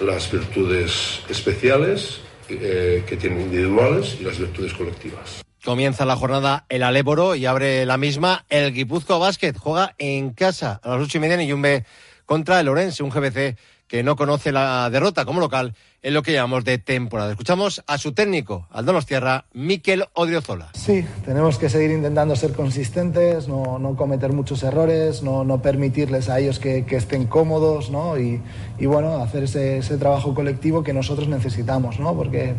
las 0.00 0.30
virtudes 0.30 1.20
especiales 1.28 2.20
eh, 2.48 3.04
que 3.06 3.16
tienen 3.16 3.40
individuales 3.42 4.16
y 4.20 4.24
las 4.24 4.38
virtudes 4.38 4.72
colectivas. 4.74 5.42
Comienza 5.64 6.06
la 6.06 6.16
jornada 6.16 6.64
el 6.68 6.82
Aléboro 6.82 7.34
y 7.34 7.46
abre 7.46 7.84
la 7.84 7.98
misma 7.98 8.44
el 8.48 8.72
Guipuzcoa 8.72 9.18
Basket. 9.18 9.52
Juega 9.58 9.94
en 9.98 10.30
casa 10.30 10.80
a 10.82 10.90
las 10.90 11.02
ocho 11.02 11.18
y 11.18 11.20
media 11.20 11.34
en 11.34 11.46
Yumbe 11.46 11.84
contra 12.24 12.60
el 12.60 12.68
Orense, 12.68 13.02
un 13.02 13.10
GBC 13.10 13.56
que 13.86 14.02
no 14.02 14.16
conoce 14.16 14.52
la 14.52 14.88
derrota 14.88 15.24
como 15.24 15.40
local 15.40 15.74
en 16.02 16.14
lo 16.14 16.22
que 16.22 16.32
llamamos 16.32 16.64
de 16.64 16.78
temporada. 16.78 17.30
Escuchamos 17.30 17.82
a 17.86 17.98
su 17.98 18.12
técnico, 18.12 18.66
al 18.70 18.86
Donostierra, 18.86 19.44
Miquel 19.52 20.04
Odriozola. 20.14 20.70
Sí, 20.74 21.04
tenemos 21.24 21.58
que 21.58 21.68
seguir 21.68 21.90
intentando 21.90 22.36
ser 22.36 22.52
consistentes, 22.52 23.48
no, 23.48 23.78
no 23.78 23.96
cometer 23.96 24.32
muchos 24.32 24.62
errores, 24.62 25.22
no, 25.22 25.44
no 25.44 25.60
permitirles 25.62 26.28
a 26.28 26.38
ellos 26.38 26.58
que, 26.58 26.84
que 26.84 26.96
estén 26.96 27.26
cómodos 27.26 27.90
¿no? 27.90 28.18
y, 28.18 28.40
y, 28.78 28.86
bueno, 28.86 29.16
hacer 29.16 29.44
ese, 29.44 29.78
ese, 29.78 29.98
trabajo 29.98 30.34
colectivo 30.34 30.82
que 30.82 30.92
nosotros 30.92 31.28
necesitamos, 31.28 31.98
¿no? 32.00 32.14
porque 32.14 32.54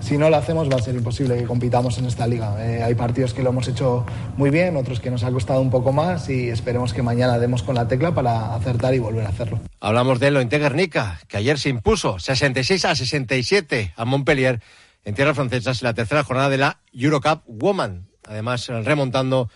si 0.00 0.18
no 0.18 0.28
lo 0.28 0.36
hacemos 0.36 0.68
va 0.68 0.76
a 0.76 0.82
ser 0.82 0.94
imposible 0.94 1.36
que 1.36 1.44
compitamos 1.44 1.96
en 1.98 2.06
esta 2.06 2.26
liga. 2.26 2.56
Eh, 2.66 2.82
hay 2.82 2.94
partidos 2.94 3.32
que 3.32 3.42
lo 3.42 3.50
hemos 3.50 3.68
hecho 3.68 4.04
muy 4.36 4.50
bien, 4.50 4.76
otros 4.76 5.00
que 5.00 5.10
nos 5.10 5.24
ha 5.24 5.30
costado 5.30 5.60
un 5.60 5.70
poco 5.70 5.92
más 5.92 6.28
y 6.28 6.48
esperemos 6.48 6.92
que 6.92 7.02
mañana 7.02 7.38
demos 7.38 7.62
con 7.62 7.74
la 7.74 7.88
tecla 7.88 8.14
para 8.14 8.54
acertar 8.54 8.94
y 8.94 8.98
volver 8.98 9.24
a 9.24 9.30
hacerlo. 9.30 9.60
Hablamos 9.80 10.20
de 10.20 10.30
lo 10.30 10.42
Guernica, 10.52 11.18
que 11.28 11.38
ayer 11.38 11.58
se 11.58 11.70
impuso 11.70 12.18
66 12.18 12.81
a 12.84 12.94
67 12.94 13.94
a 13.96 14.04
Montpellier 14.04 14.60
en 15.04 15.14
tierras 15.14 15.36
francesas 15.36 15.82
en 15.82 15.86
la 15.86 15.94
tercera 15.94 16.24
jornada 16.24 16.48
de 16.48 16.58
la 16.58 16.80
Eurocup 16.92 17.42
Woman. 17.46 18.08
Además, 18.26 18.68
remontando 18.68 19.50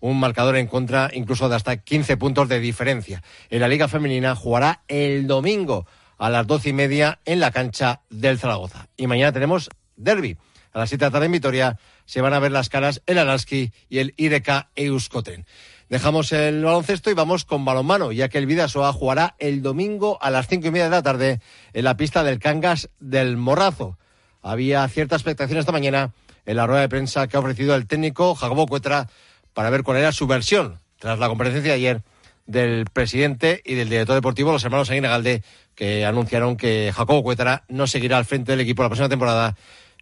un 0.00 0.18
marcador 0.18 0.56
en 0.56 0.66
contra 0.66 1.10
incluso 1.12 1.48
de 1.48 1.56
hasta 1.56 1.76
15 1.76 2.16
puntos 2.16 2.48
de 2.48 2.60
diferencia. 2.60 3.22
En 3.50 3.60
la 3.60 3.68
Liga 3.68 3.88
Femenina 3.88 4.34
jugará 4.34 4.82
el 4.88 5.26
domingo 5.26 5.86
a 6.18 6.28
las 6.28 6.46
doce 6.46 6.70
y 6.70 6.72
media 6.72 7.20
en 7.24 7.40
la 7.40 7.50
cancha 7.50 8.02
del 8.10 8.38
Zaragoza. 8.38 8.88
Y 8.96 9.06
mañana 9.06 9.32
tenemos 9.32 9.70
derby. 9.96 10.36
A 10.72 10.78
las 10.78 10.88
siete 10.88 11.04
de 11.04 11.08
la 11.08 11.12
tarde 11.12 11.26
en 11.26 11.32
Vitoria 11.32 11.78
se 12.04 12.20
van 12.20 12.34
a 12.34 12.38
ver 12.38 12.50
las 12.50 12.68
caras 12.68 13.02
el 13.06 13.18
Araski 13.18 13.72
y 13.88 13.98
el 13.98 14.14
IDK 14.16 14.68
Euskotren. 14.74 15.46
Dejamos 15.92 16.32
el 16.32 16.64
baloncesto 16.64 17.10
y 17.10 17.12
vamos 17.12 17.44
con 17.44 17.66
balonmano, 17.66 18.12
ya 18.12 18.30
que 18.30 18.38
el 18.38 18.46
Vidasoa 18.46 18.94
jugará 18.94 19.34
el 19.38 19.60
domingo 19.60 20.16
a 20.22 20.30
las 20.30 20.48
cinco 20.48 20.68
y 20.68 20.70
media 20.70 20.84
de 20.84 20.90
la 20.90 21.02
tarde 21.02 21.40
en 21.74 21.84
la 21.84 21.98
pista 21.98 22.24
del 22.24 22.38
Cangas 22.38 22.88
del 22.98 23.36
Morrazo. 23.36 23.98
Había 24.40 24.88
cierta 24.88 25.16
expectación 25.16 25.58
esta 25.58 25.70
mañana 25.70 26.14
en 26.46 26.56
la 26.56 26.66
rueda 26.66 26.80
de 26.80 26.88
prensa 26.88 27.28
que 27.28 27.36
ha 27.36 27.40
ofrecido 27.40 27.74
el 27.74 27.86
técnico 27.86 28.34
Jacobo 28.34 28.66
Cuetra 28.66 29.10
para 29.52 29.68
ver 29.68 29.82
cuál 29.82 29.98
era 29.98 30.12
su 30.12 30.26
versión 30.26 30.80
tras 30.98 31.18
la 31.18 31.28
comparecencia 31.28 31.72
de 31.72 31.76
ayer 31.76 32.02
del 32.46 32.86
presidente 32.90 33.60
y 33.62 33.74
del 33.74 33.90
director 33.90 34.14
deportivo, 34.14 34.50
los 34.50 34.64
hermanos 34.64 34.88
Aguina 34.88 35.10
Galde, 35.10 35.42
que 35.74 36.06
anunciaron 36.06 36.56
que 36.56 36.90
Jacobo 36.96 37.22
Cuetra 37.22 37.64
no 37.68 37.86
seguirá 37.86 38.16
al 38.16 38.24
frente 38.24 38.52
del 38.52 38.62
equipo 38.62 38.82
la 38.82 38.88
próxima 38.88 39.10
temporada, 39.10 39.56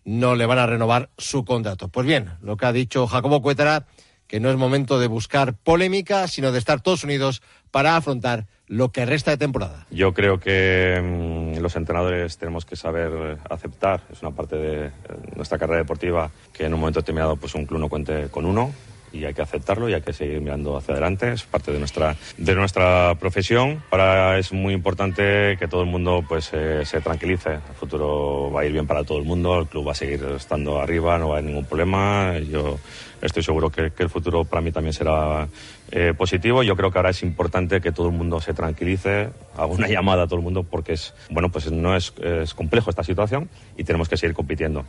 no 0.05 0.37
le 0.37 0.47
van 0.47 0.59
a 0.59 0.67
renovar 0.67 1.11
su 1.19 1.45
contrato. 1.45 1.89
Pues 1.89 2.07
bien, 2.07 2.31
lo 2.43 2.57
que 2.57 2.67
ha 2.67 2.73
dicho 2.73 3.09
Jacobo 3.09 3.43
Cuetra 3.43 3.87
que 4.31 4.39
no 4.39 4.49
es 4.49 4.57
momento 4.57 5.01
de 5.01 5.09
buscar 5.09 5.55
polémica, 5.55 6.29
sino 6.29 6.53
de 6.53 6.61
estar 6.61 6.81
todos 6.81 7.03
unidos 7.03 7.43
para 7.73 7.97
afrontar 7.97 8.47
lo 8.69 8.93
que 8.93 9.05
resta 9.05 9.33
de 9.33 9.39
temporada. 9.39 9.89
Yo 9.91 10.15
creo 10.15 10.39
que 10.39 11.01
mmm, 11.03 11.59
los 11.61 11.75
entrenadores 11.75 12.39
tenemos 12.39 12.65
que 12.65 12.77
saber 12.77 13.39
aceptar, 13.51 14.03
es 14.09 14.23
una 14.23 14.31
parte 14.31 14.55
de 14.55 14.93
nuestra 15.35 15.59
carrera 15.59 15.81
deportiva, 15.81 16.31
que 16.53 16.65
en 16.65 16.75
un 16.75 16.79
momento 16.79 17.01
determinado 17.01 17.35
pues 17.35 17.57
un 17.57 17.67
club 17.67 17.81
no 17.81 17.89
cuente 17.89 18.29
con 18.31 18.47
uno, 18.47 18.73
y 19.13 19.25
hay 19.25 19.35
que 19.35 19.43
aceptarlo 19.43 19.89
y 19.89 19.95
hay 19.95 20.03
que 20.03 20.13
seguir 20.13 20.41
mirando 20.41 20.77
hacia 20.77 20.93
adelante. 20.93 21.33
Es 21.33 21.45
parte 21.45 21.73
de 21.73 21.79
nuestra, 21.79 22.17
de 22.37 22.55
nuestra 22.55 23.15
profesión. 23.19 23.83
Ahora 23.91 24.39
es 24.39 24.53
muy 24.53 24.75
importante 24.75 25.57
que 25.59 25.69
todo 25.69 25.83
el 25.83 25.89
mundo 25.89 26.25
pues, 26.27 26.51
eh, 26.53 26.85
se 26.85 27.01
tranquilice. 27.01 27.55
El 27.55 27.75
futuro 27.79 28.51
va 28.53 28.63
a 28.63 28.65
ir 28.65 28.73
bien 28.73 28.87
para 28.87 29.05
todo 29.05 29.19
el 29.19 29.25
mundo, 29.25 29.61
el 29.61 29.67
club 29.67 29.89
va 29.89 29.93
a 29.93 29.95
seguir 29.95 30.25
estando 30.37 30.81
arriba, 30.81 31.19
no 31.19 31.29
va 31.29 31.37
a 31.37 31.39
haber 31.39 31.51
ningún 31.51 31.65
problema. 31.65 32.39
Yo 32.39 32.79
estoy 33.21 33.43
seguro 33.43 33.71
que, 33.71 33.93
el 33.97 34.09
futuro 34.09 34.45
para 34.45 34.63
mí 34.63 34.73
también 34.73 34.93
será 34.93 35.49
eh, 35.91 36.15
positivo. 36.17 36.63
Yo 36.63 36.77
creo 36.77 36.91
que 36.91 36.99
ahora 36.99 37.11
es 37.11 37.23
importante 37.23 37.81
que 37.81 37.93
todo 37.93 38.09
el 38.09 38.15
mundo 38.15 38.41
se 38.41 38.55
tranquilice, 38.55 39.31
hago 39.57 39.75
una 39.75 39.89
llamada 39.89 40.25
a 40.25 40.27
todo 40.27 40.37
el 40.37 40.45
mundo 40.45 40.63
porque 40.63 40.95
es, 40.95 41.15
bueno, 41.31 41.51
pues 41.51 41.71
no 41.71 41.97
es 41.97 42.13
complejo 42.55 42.91
esta 42.91 43.05
situación 43.05 43.49
y 43.77 43.85
tenemos 43.85 44.09
que 44.09 44.17
seguir 44.17 44.35
compitiendo. 44.35 44.85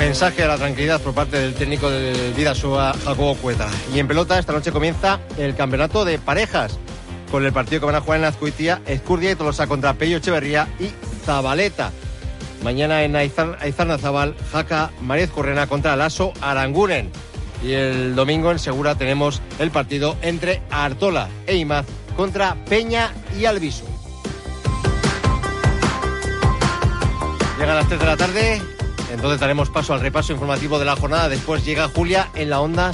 Mensaje 0.00 0.42
a 0.42 0.48
la 0.48 0.56
tranquilidad 0.56 0.98
por 1.02 1.12
parte 1.12 1.38
del 1.38 1.52
técnico 1.52 1.90
de 1.90 2.32
Vidasoa, 2.34 2.94
Jacobo 3.04 3.34
Cueta. 3.34 3.68
Y 3.94 3.98
en 3.98 4.08
pelota, 4.08 4.38
esta 4.38 4.54
noche 4.54 4.72
comienza 4.72 5.20
el 5.36 5.54
campeonato 5.54 6.06
de 6.06 6.18
parejas, 6.18 6.78
con 7.30 7.44
el 7.44 7.52
partido 7.52 7.80
que 7.80 7.86
van 7.86 7.96
a 7.96 8.00
jugar 8.00 8.20
en 8.20 8.24
Azcuitia, 8.24 8.80
Escurdia 8.86 9.30
y 9.30 9.34
Tolosa 9.34 9.66
contra 9.66 9.92
Pello 9.92 10.16
Echeverría 10.16 10.68
y 10.80 10.90
Zabaleta. 11.26 11.92
Mañana 12.64 13.04
en 13.04 13.14
Aizarna 13.14 13.98
Zabal, 13.98 14.34
Jaca, 14.50 14.90
Mariez 15.02 15.30
Correna 15.30 15.66
contra 15.66 15.96
Lasso 15.96 16.32
Aranguren. 16.40 17.10
Y 17.62 17.72
el 17.72 18.14
domingo 18.14 18.50
en 18.50 18.58
Segura 18.58 18.94
tenemos 18.94 19.42
el 19.58 19.70
partido 19.70 20.16
entre 20.22 20.62
Artola 20.70 21.28
e 21.46 21.56
Imaz 21.56 21.84
contra 22.16 22.56
Peña 22.64 23.12
y 23.38 23.44
Alviso. 23.44 23.84
Llega 27.58 27.72
a 27.72 27.76
las 27.76 27.88
3 27.88 28.00
de 28.00 28.06
la 28.06 28.16
tarde, 28.16 28.62
entonces 29.12 29.40
daremos 29.40 29.70
paso 29.70 29.94
al 29.94 30.00
repaso 30.00 30.32
informativo 30.32 30.78
de 30.78 30.84
la 30.84 30.96
jornada. 30.96 31.28
Después 31.28 31.64
llega 31.64 31.88
Julia 31.88 32.28
en 32.34 32.50
la 32.50 32.60
onda 32.60 32.92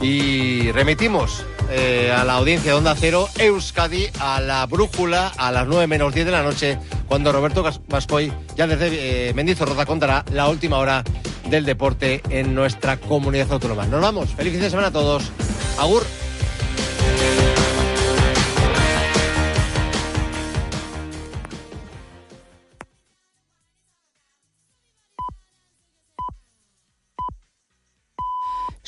y 0.00 0.70
remitimos 0.72 1.44
eh, 1.70 2.12
a 2.16 2.24
la 2.24 2.34
audiencia 2.34 2.72
de 2.72 2.78
Onda 2.78 2.94
Cero 2.94 3.28
Euskadi 3.38 4.06
a 4.20 4.40
la 4.40 4.64
brújula 4.66 5.32
a 5.36 5.52
las 5.52 5.66
9 5.66 5.86
menos 5.86 6.14
10 6.14 6.26
de 6.26 6.32
la 6.32 6.42
noche, 6.42 6.78
cuando 7.06 7.32
Roberto 7.32 7.64
Vascoy 7.88 8.32
ya 8.56 8.66
desde 8.66 9.28
eh, 9.28 9.34
Mendizorroza 9.34 9.84
contará 9.84 10.24
la 10.32 10.48
última 10.48 10.78
hora 10.78 11.04
del 11.50 11.64
deporte 11.64 12.22
en 12.30 12.54
nuestra 12.54 12.96
comunidad 12.96 13.52
autónoma. 13.52 13.86
Nos 13.86 14.00
vamos. 14.00 14.30
Feliz 14.30 14.52
fin 14.52 14.62
de 14.62 14.70
semana 14.70 14.88
a 14.88 14.92
todos. 14.92 15.30
Agur. 15.78 16.27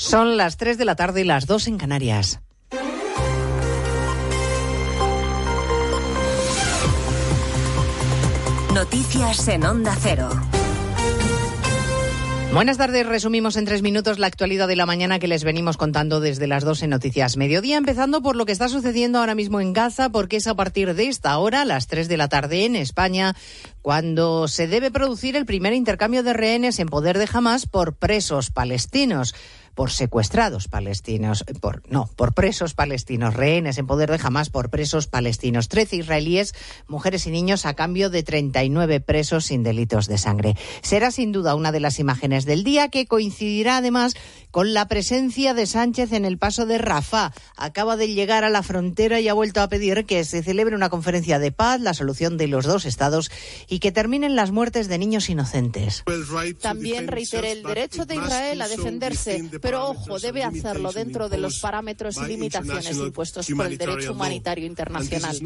Son 0.00 0.38
las 0.38 0.56
3 0.56 0.78
de 0.78 0.86
la 0.86 0.96
tarde 0.96 1.20
y 1.20 1.24
las 1.24 1.44
2 1.44 1.66
en 1.66 1.76
Canarias. 1.76 2.40
Noticias 8.72 9.48
en 9.48 9.62
Onda 9.66 9.94
Cero. 10.00 10.30
Buenas 12.54 12.78
tardes, 12.78 13.06
resumimos 13.06 13.56
en 13.56 13.64
tres 13.64 13.80
minutos 13.80 14.18
la 14.18 14.26
actualidad 14.26 14.66
de 14.66 14.74
la 14.74 14.84
mañana 14.84 15.20
que 15.20 15.28
les 15.28 15.44
venimos 15.44 15.76
contando 15.76 16.18
desde 16.18 16.48
las 16.48 16.64
12 16.64 16.88
Noticias 16.88 17.36
Mediodía, 17.36 17.76
empezando 17.76 18.22
por 18.22 18.34
lo 18.34 18.44
que 18.44 18.52
está 18.52 18.68
sucediendo 18.68 19.20
ahora 19.20 19.36
mismo 19.36 19.60
en 19.60 19.72
Gaza, 19.72 20.08
porque 20.08 20.38
es 20.38 20.48
a 20.48 20.54
partir 20.54 20.94
de 20.94 21.06
esta 21.06 21.38
hora, 21.38 21.64
las 21.64 21.86
3 21.86 22.08
de 22.08 22.16
la 22.16 22.28
tarde 22.28 22.64
en 22.64 22.74
España, 22.74 23.36
cuando 23.82 24.48
se 24.48 24.66
debe 24.66 24.90
producir 24.90 25.36
el 25.36 25.46
primer 25.46 25.74
intercambio 25.74 26.24
de 26.24 26.32
rehenes 26.32 26.80
en 26.80 26.88
poder 26.88 27.18
de 27.18 27.28
Hamas 27.32 27.66
por 27.66 27.94
presos 27.94 28.50
palestinos 28.50 29.34
por 29.80 29.92
secuestrados 29.92 30.68
palestinos, 30.68 31.42
por, 31.58 31.80
no, 31.90 32.10
por 32.14 32.34
presos 32.34 32.74
palestinos, 32.74 33.32
rehenes 33.32 33.78
en 33.78 33.86
poder 33.86 34.10
de 34.10 34.20
Hamas 34.22 34.50
por 34.50 34.68
presos 34.68 35.06
palestinos. 35.06 35.70
Trece 35.70 35.96
israelíes, 35.96 36.54
mujeres 36.86 37.26
y 37.26 37.30
niños 37.30 37.64
a 37.64 37.72
cambio 37.72 38.10
de 38.10 38.22
39 38.22 39.00
presos 39.00 39.46
sin 39.46 39.62
delitos 39.62 40.06
de 40.06 40.18
sangre. 40.18 40.54
Será 40.82 41.10
sin 41.10 41.32
duda 41.32 41.54
una 41.54 41.72
de 41.72 41.80
las 41.80 41.98
imágenes 41.98 42.44
del 42.44 42.62
día 42.62 42.90
que 42.90 43.06
coincidirá 43.06 43.78
además 43.78 44.16
con 44.50 44.74
la 44.74 44.86
presencia 44.86 45.54
de 45.54 45.64
Sánchez 45.64 46.12
en 46.12 46.26
el 46.26 46.36
paso 46.36 46.66
de 46.66 46.76
Rafah. 46.76 47.32
Acaba 47.56 47.96
de 47.96 48.08
llegar 48.12 48.44
a 48.44 48.50
la 48.50 48.62
frontera 48.62 49.20
y 49.20 49.28
ha 49.28 49.34
vuelto 49.34 49.62
a 49.62 49.68
pedir 49.68 50.04
que 50.04 50.24
se 50.24 50.42
celebre 50.42 50.74
una 50.74 50.90
conferencia 50.90 51.38
de 51.38 51.52
paz, 51.52 51.80
la 51.80 51.94
solución 51.94 52.36
de 52.36 52.48
los 52.48 52.66
dos 52.66 52.84
estados 52.84 53.30
y 53.66 53.78
que 53.78 53.92
terminen 53.92 54.36
las 54.36 54.50
muertes 54.50 54.88
de 54.88 54.98
niños 54.98 55.30
inocentes. 55.30 56.04
También 56.60 57.08
reitere 57.08 57.52
el 57.52 57.62
derecho 57.62 58.04
de 58.04 58.16
Israel 58.16 58.60
a 58.60 58.68
defenderse, 58.68 59.42
ojo, 59.74 60.18
debe 60.18 60.42
hacerlo 60.42 60.92
dentro 60.92 61.28
de 61.28 61.38
los 61.38 61.58
parámetros 61.60 62.16
y 62.18 62.26
limitaciones 62.26 62.96
impuestos 62.96 63.46
por 63.48 63.66
el 63.66 63.78
derecho 63.78 64.12
humanitario 64.12 64.66
internacional. 64.66 65.38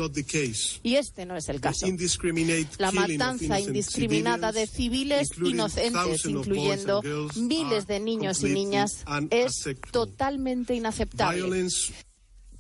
Y 0.82 0.96
este 0.96 1.26
no 1.26 1.36
es 1.36 1.48
el 1.48 1.60
caso. 1.60 1.86
La 2.78 2.92
matanza 2.92 3.60
indiscriminada 3.60 4.52
de 4.52 4.66
civiles 4.66 5.28
inocentes, 5.42 6.24
incluyendo 6.26 7.02
miles 7.36 7.86
de 7.86 8.00
niños 8.00 8.42
y 8.42 8.46
niñas, 8.46 9.04
es 9.30 9.68
totalmente 9.90 10.74
inaceptable. 10.74 11.68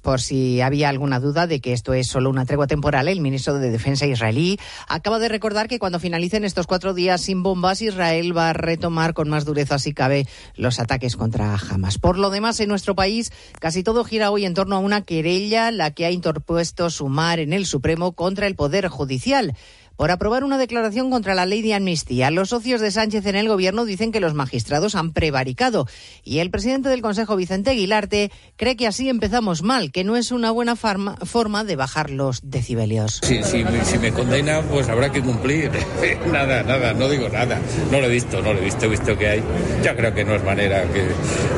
Por 0.04 0.20
si 0.20 0.60
había 0.60 0.90
alguna 0.90 1.18
duda 1.18 1.46
de 1.46 1.62
que 1.62 1.72
esto 1.72 1.94
es 1.94 2.08
solo 2.08 2.28
una 2.28 2.44
tregua 2.44 2.66
temporal, 2.66 3.08
el 3.08 3.22
ministro 3.22 3.54
de 3.54 3.70
Defensa 3.70 4.04
israelí 4.04 4.58
acaba 4.86 5.18
de 5.18 5.30
recordar 5.30 5.66
que 5.66 5.78
cuando 5.78 5.98
finalicen 5.98 6.44
estos 6.44 6.66
cuatro 6.66 6.92
días 6.92 7.22
sin 7.22 7.42
bombas, 7.42 7.80
Israel 7.80 8.36
va 8.36 8.50
a 8.50 8.52
retomar 8.52 9.14
con 9.14 9.30
más 9.30 9.46
dureza, 9.46 9.78
si 9.78 9.94
cabe, 9.94 10.26
los 10.56 10.78
ataques 10.78 11.16
contra 11.16 11.56
Hamas. 11.56 11.98
Por 11.98 12.18
lo 12.18 12.28
demás, 12.28 12.60
en 12.60 12.68
nuestro 12.68 12.94
país, 12.94 13.32
casi 13.60 13.82
todo 13.82 14.04
gira 14.04 14.30
hoy 14.30 14.44
en 14.44 14.52
torno 14.52 14.76
a 14.76 14.80
una 14.80 15.00
querella, 15.00 15.70
la 15.70 15.92
que 15.92 16.04
ha 16.04 16.10
interpuesto 16.10 16.90
Sumar 16.90 17.38
en 17.38 17.54
el 17.54 17.64
Supremo 17.64 18.12
contra 18.12 18.46
el 18.46 18.56
Poder 18.56 18.88
Judicial 18.88 19.54
por 19.96 20.10
aprobar 20.10 20.44
una 20.44 20.58
declaración 20.58 21.10
contra 21.10 21.34
la 21.34 21.46
ley 21.46 21.62
de 21.62 21.74
amnistía. 21.74 22.30
Los 22.30 22.50
socios 22.50 22.80
de 22.80 22.90
Sánchez 22.90 23.26
en 23.26 23.36
el 23.36 23.48
gobierno 23.48 23.84
dicen 23.84 24.12
que 24.12 24.20
los 24.20 24.34
magistrados 24.34 24.94
han 24.94 25.12
prevaricado 25.12 25.86
y 26.22 26.38
el 26.38 26.50
presidente 26.50 26.88
del 26.88 27.02
Consejo, 27.02 27.36
Vicente 27.36 27.70
Aguilarte, 27.70 28.30
cree 28.56 28.76
que 28.76 28.86
así 28.86 29.08
empezamos 29.08 29.62
mal, 29.62 29.92
que 29.92 30.04
no 30.04 30.16
es 30.16 30.32
una 30.32 30.50
buena 30.50 30.76
forma 30.76 31.64
de 31.64 31.76
bajar 31.76 32.10
los 32.10 32.40
decibelios. 32.42 33.20
Sí, 33.22 33.40
sí, 33.42 33.64
si 33.84 33.98
me 33.98 34.12
condena, 34.12 34.62
pues 34.62 34.88
habrá 34.88 35.12
que 35.12 35.22
cumplir. 35.22 35.70
nada, 36.32 36.62
nada, 36.62 36.92
no 36.94 37.08
digo 37.08 37.28
nada. 37.28 37.60
No 37.90 38.00
lo 38.00 38.06
he 38.06 38.10
visto, 38.10 38.40
no 38.42 38.52
lo 38.52 38.60
he 38.60 38.64
visto, 38.64 38.86
he 38.86 38.88
visto 38.88 39.16
que 39.16 39.28
hay. 39.28 39.42
Ya 39.82 39.94
creo 39.96 40.14
que 40.14 40.24
no 40.24 40.34
es 40.34 40.44
manera 40.44 40.84
que 40.92 41.06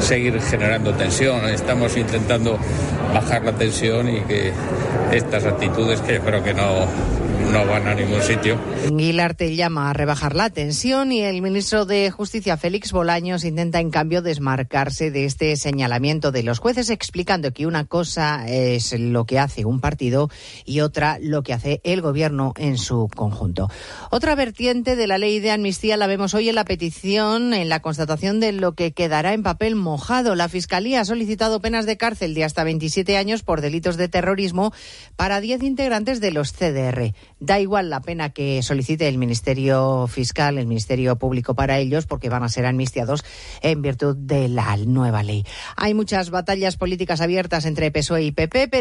seguir 0.01 0.41
generando 0.41 0.93
tensión. 0.95 1.45
Estamos 1.49 1.97
intentando 1.97 2.59
bajar 3.13 3.45
la 3.45 3.53
tensión 3.53 4.09
y 4.09 4.21
que 4.23 4.53
estas 5.13 5.45
actitudes 5.45 6.01
que 6.01 6.15
yo 6.15 6.21
creo 6.21 6.43
que 6.43 6.55
no 6.55 6.87
no 7.53 7.65
van 7.67 7.87
a 7.87 7.95
ningún 7.95 8.23
sitio. 8.27 8.59
Guilarte 8.91 9.55
llama 9.55 9.89
a 9.89 9.93
rebajar 9.93 10.35
la 10.35 10.51
tensión 10.51 11.13
y 11.13 11.21
el 11.21 11.41
ministro 11.43 11.87
de 11.87 12.11
Justicia, 12.11 12.57
Félix 12.57 12.91
Bolaños, 12.91 13.45
intenta 13.45 13.79
en 13.79 13.91
cambio 13.91 14.21
desmarcarse 14.21 15.13
de 15.13 15.27
este 15.27 15.55
señalamiento 15.55 16.33
de 16.33 16.43
los 16.43 16.59
jueces, 16.59 16.91
explicando 16.91 17.53
que 17.53 17.67
una 17.67 17.85
cosa 17.85 18.49
es 18.49 18.99
lo 18.99 19.27
que 19.27 19.39
hace 19.39 19.65
un 19.65 19.79
partido 19.81 20.29
y 20.65 20.81
otra 20.81 21.19
lo 21.21 21.45
que 21.45 21.53
hace 21.53 21.81
el 21.85 22.01
gobierno 22.01 22.53
en 22.57 22.79
su 22.79 23.09
conjunto. 23.15 23.71
Otra 24.11 24.35
vertiente 24.35 24.97
de 24.97 25.07
la 25.07 25.19
ley 25.19 25.39
de 25.39 25.53
amnistía 25.53 25.97
la 25.97 26.09
vemos 26.09 26.35
hoy 26.35 26.49
en 26.49 26.57
la 26.57 26.65
petición, 26.65 27.55
en 27.55 27.69
la 27.69 27.81
constatación 27.81 28.41
de 28.41 28.51
lo 28.51 28.73
que 28.73 28.93
quedará 28.93 29.35
en 29.35 29.45
papel 29.45 29.77
mojado. 29.77 30.35
La 30.35 30.49
Fiscalía 30.49 31.01
ha 31.01 31.05
solicitado 31.05 31.61
penas 31.61 31.87
de 31.87 31.97
cárcel 31.97 32.35
de 32.35 32.43
hasta 32.43 32.65
27 32.65 33.17
años 33.17 33.45
por 33.45 33.61
delitos 33.61 33.97
de 33.97 34.09
terrorismo 34.09 34.73
para 35.15 35.41
10 35.41 35.63
integrantes 35.63 36.21
de 36.21 36.33
los 36.33 36.53
CDR. 36.53 37.15
Da 37.39 37.61
igual 37.61 37.89
la 37.89 38.01
pena 38.01 38.16
que 38.31 38.63
solicite 38.63 39.09
el 39.09 39.19
Ministerio 39.19 40.07
Fiscal, 40.07 40.59
el 40.59 40.67
Ministerio 40.67 41.17
Público 41.17 41.55
para 41.55 41.79
ellos, 41.79 42.07
porque 42.07 42.29
van 42.29 42.43
a 42.43 42.49
ser 42.49 42.67
amnistiados 42.67 43.25
en 43.63 43.83
virtud 43.83 44.17
de 44.17 44.49
la 44.49 44.77
nueva 44.77 45.23
ley. 45.23 45.45
Hay 45.77 45.95
muchas 45.95 46.31
batallas 46.31 46.77
políticas 46.77 47.21
abiertas 47.21 47.65
entre 47.65 47.91
PSOE 47.91 48.25
y 48.25 48.33
PP, 48.33 48.69
pero 48.69 48.75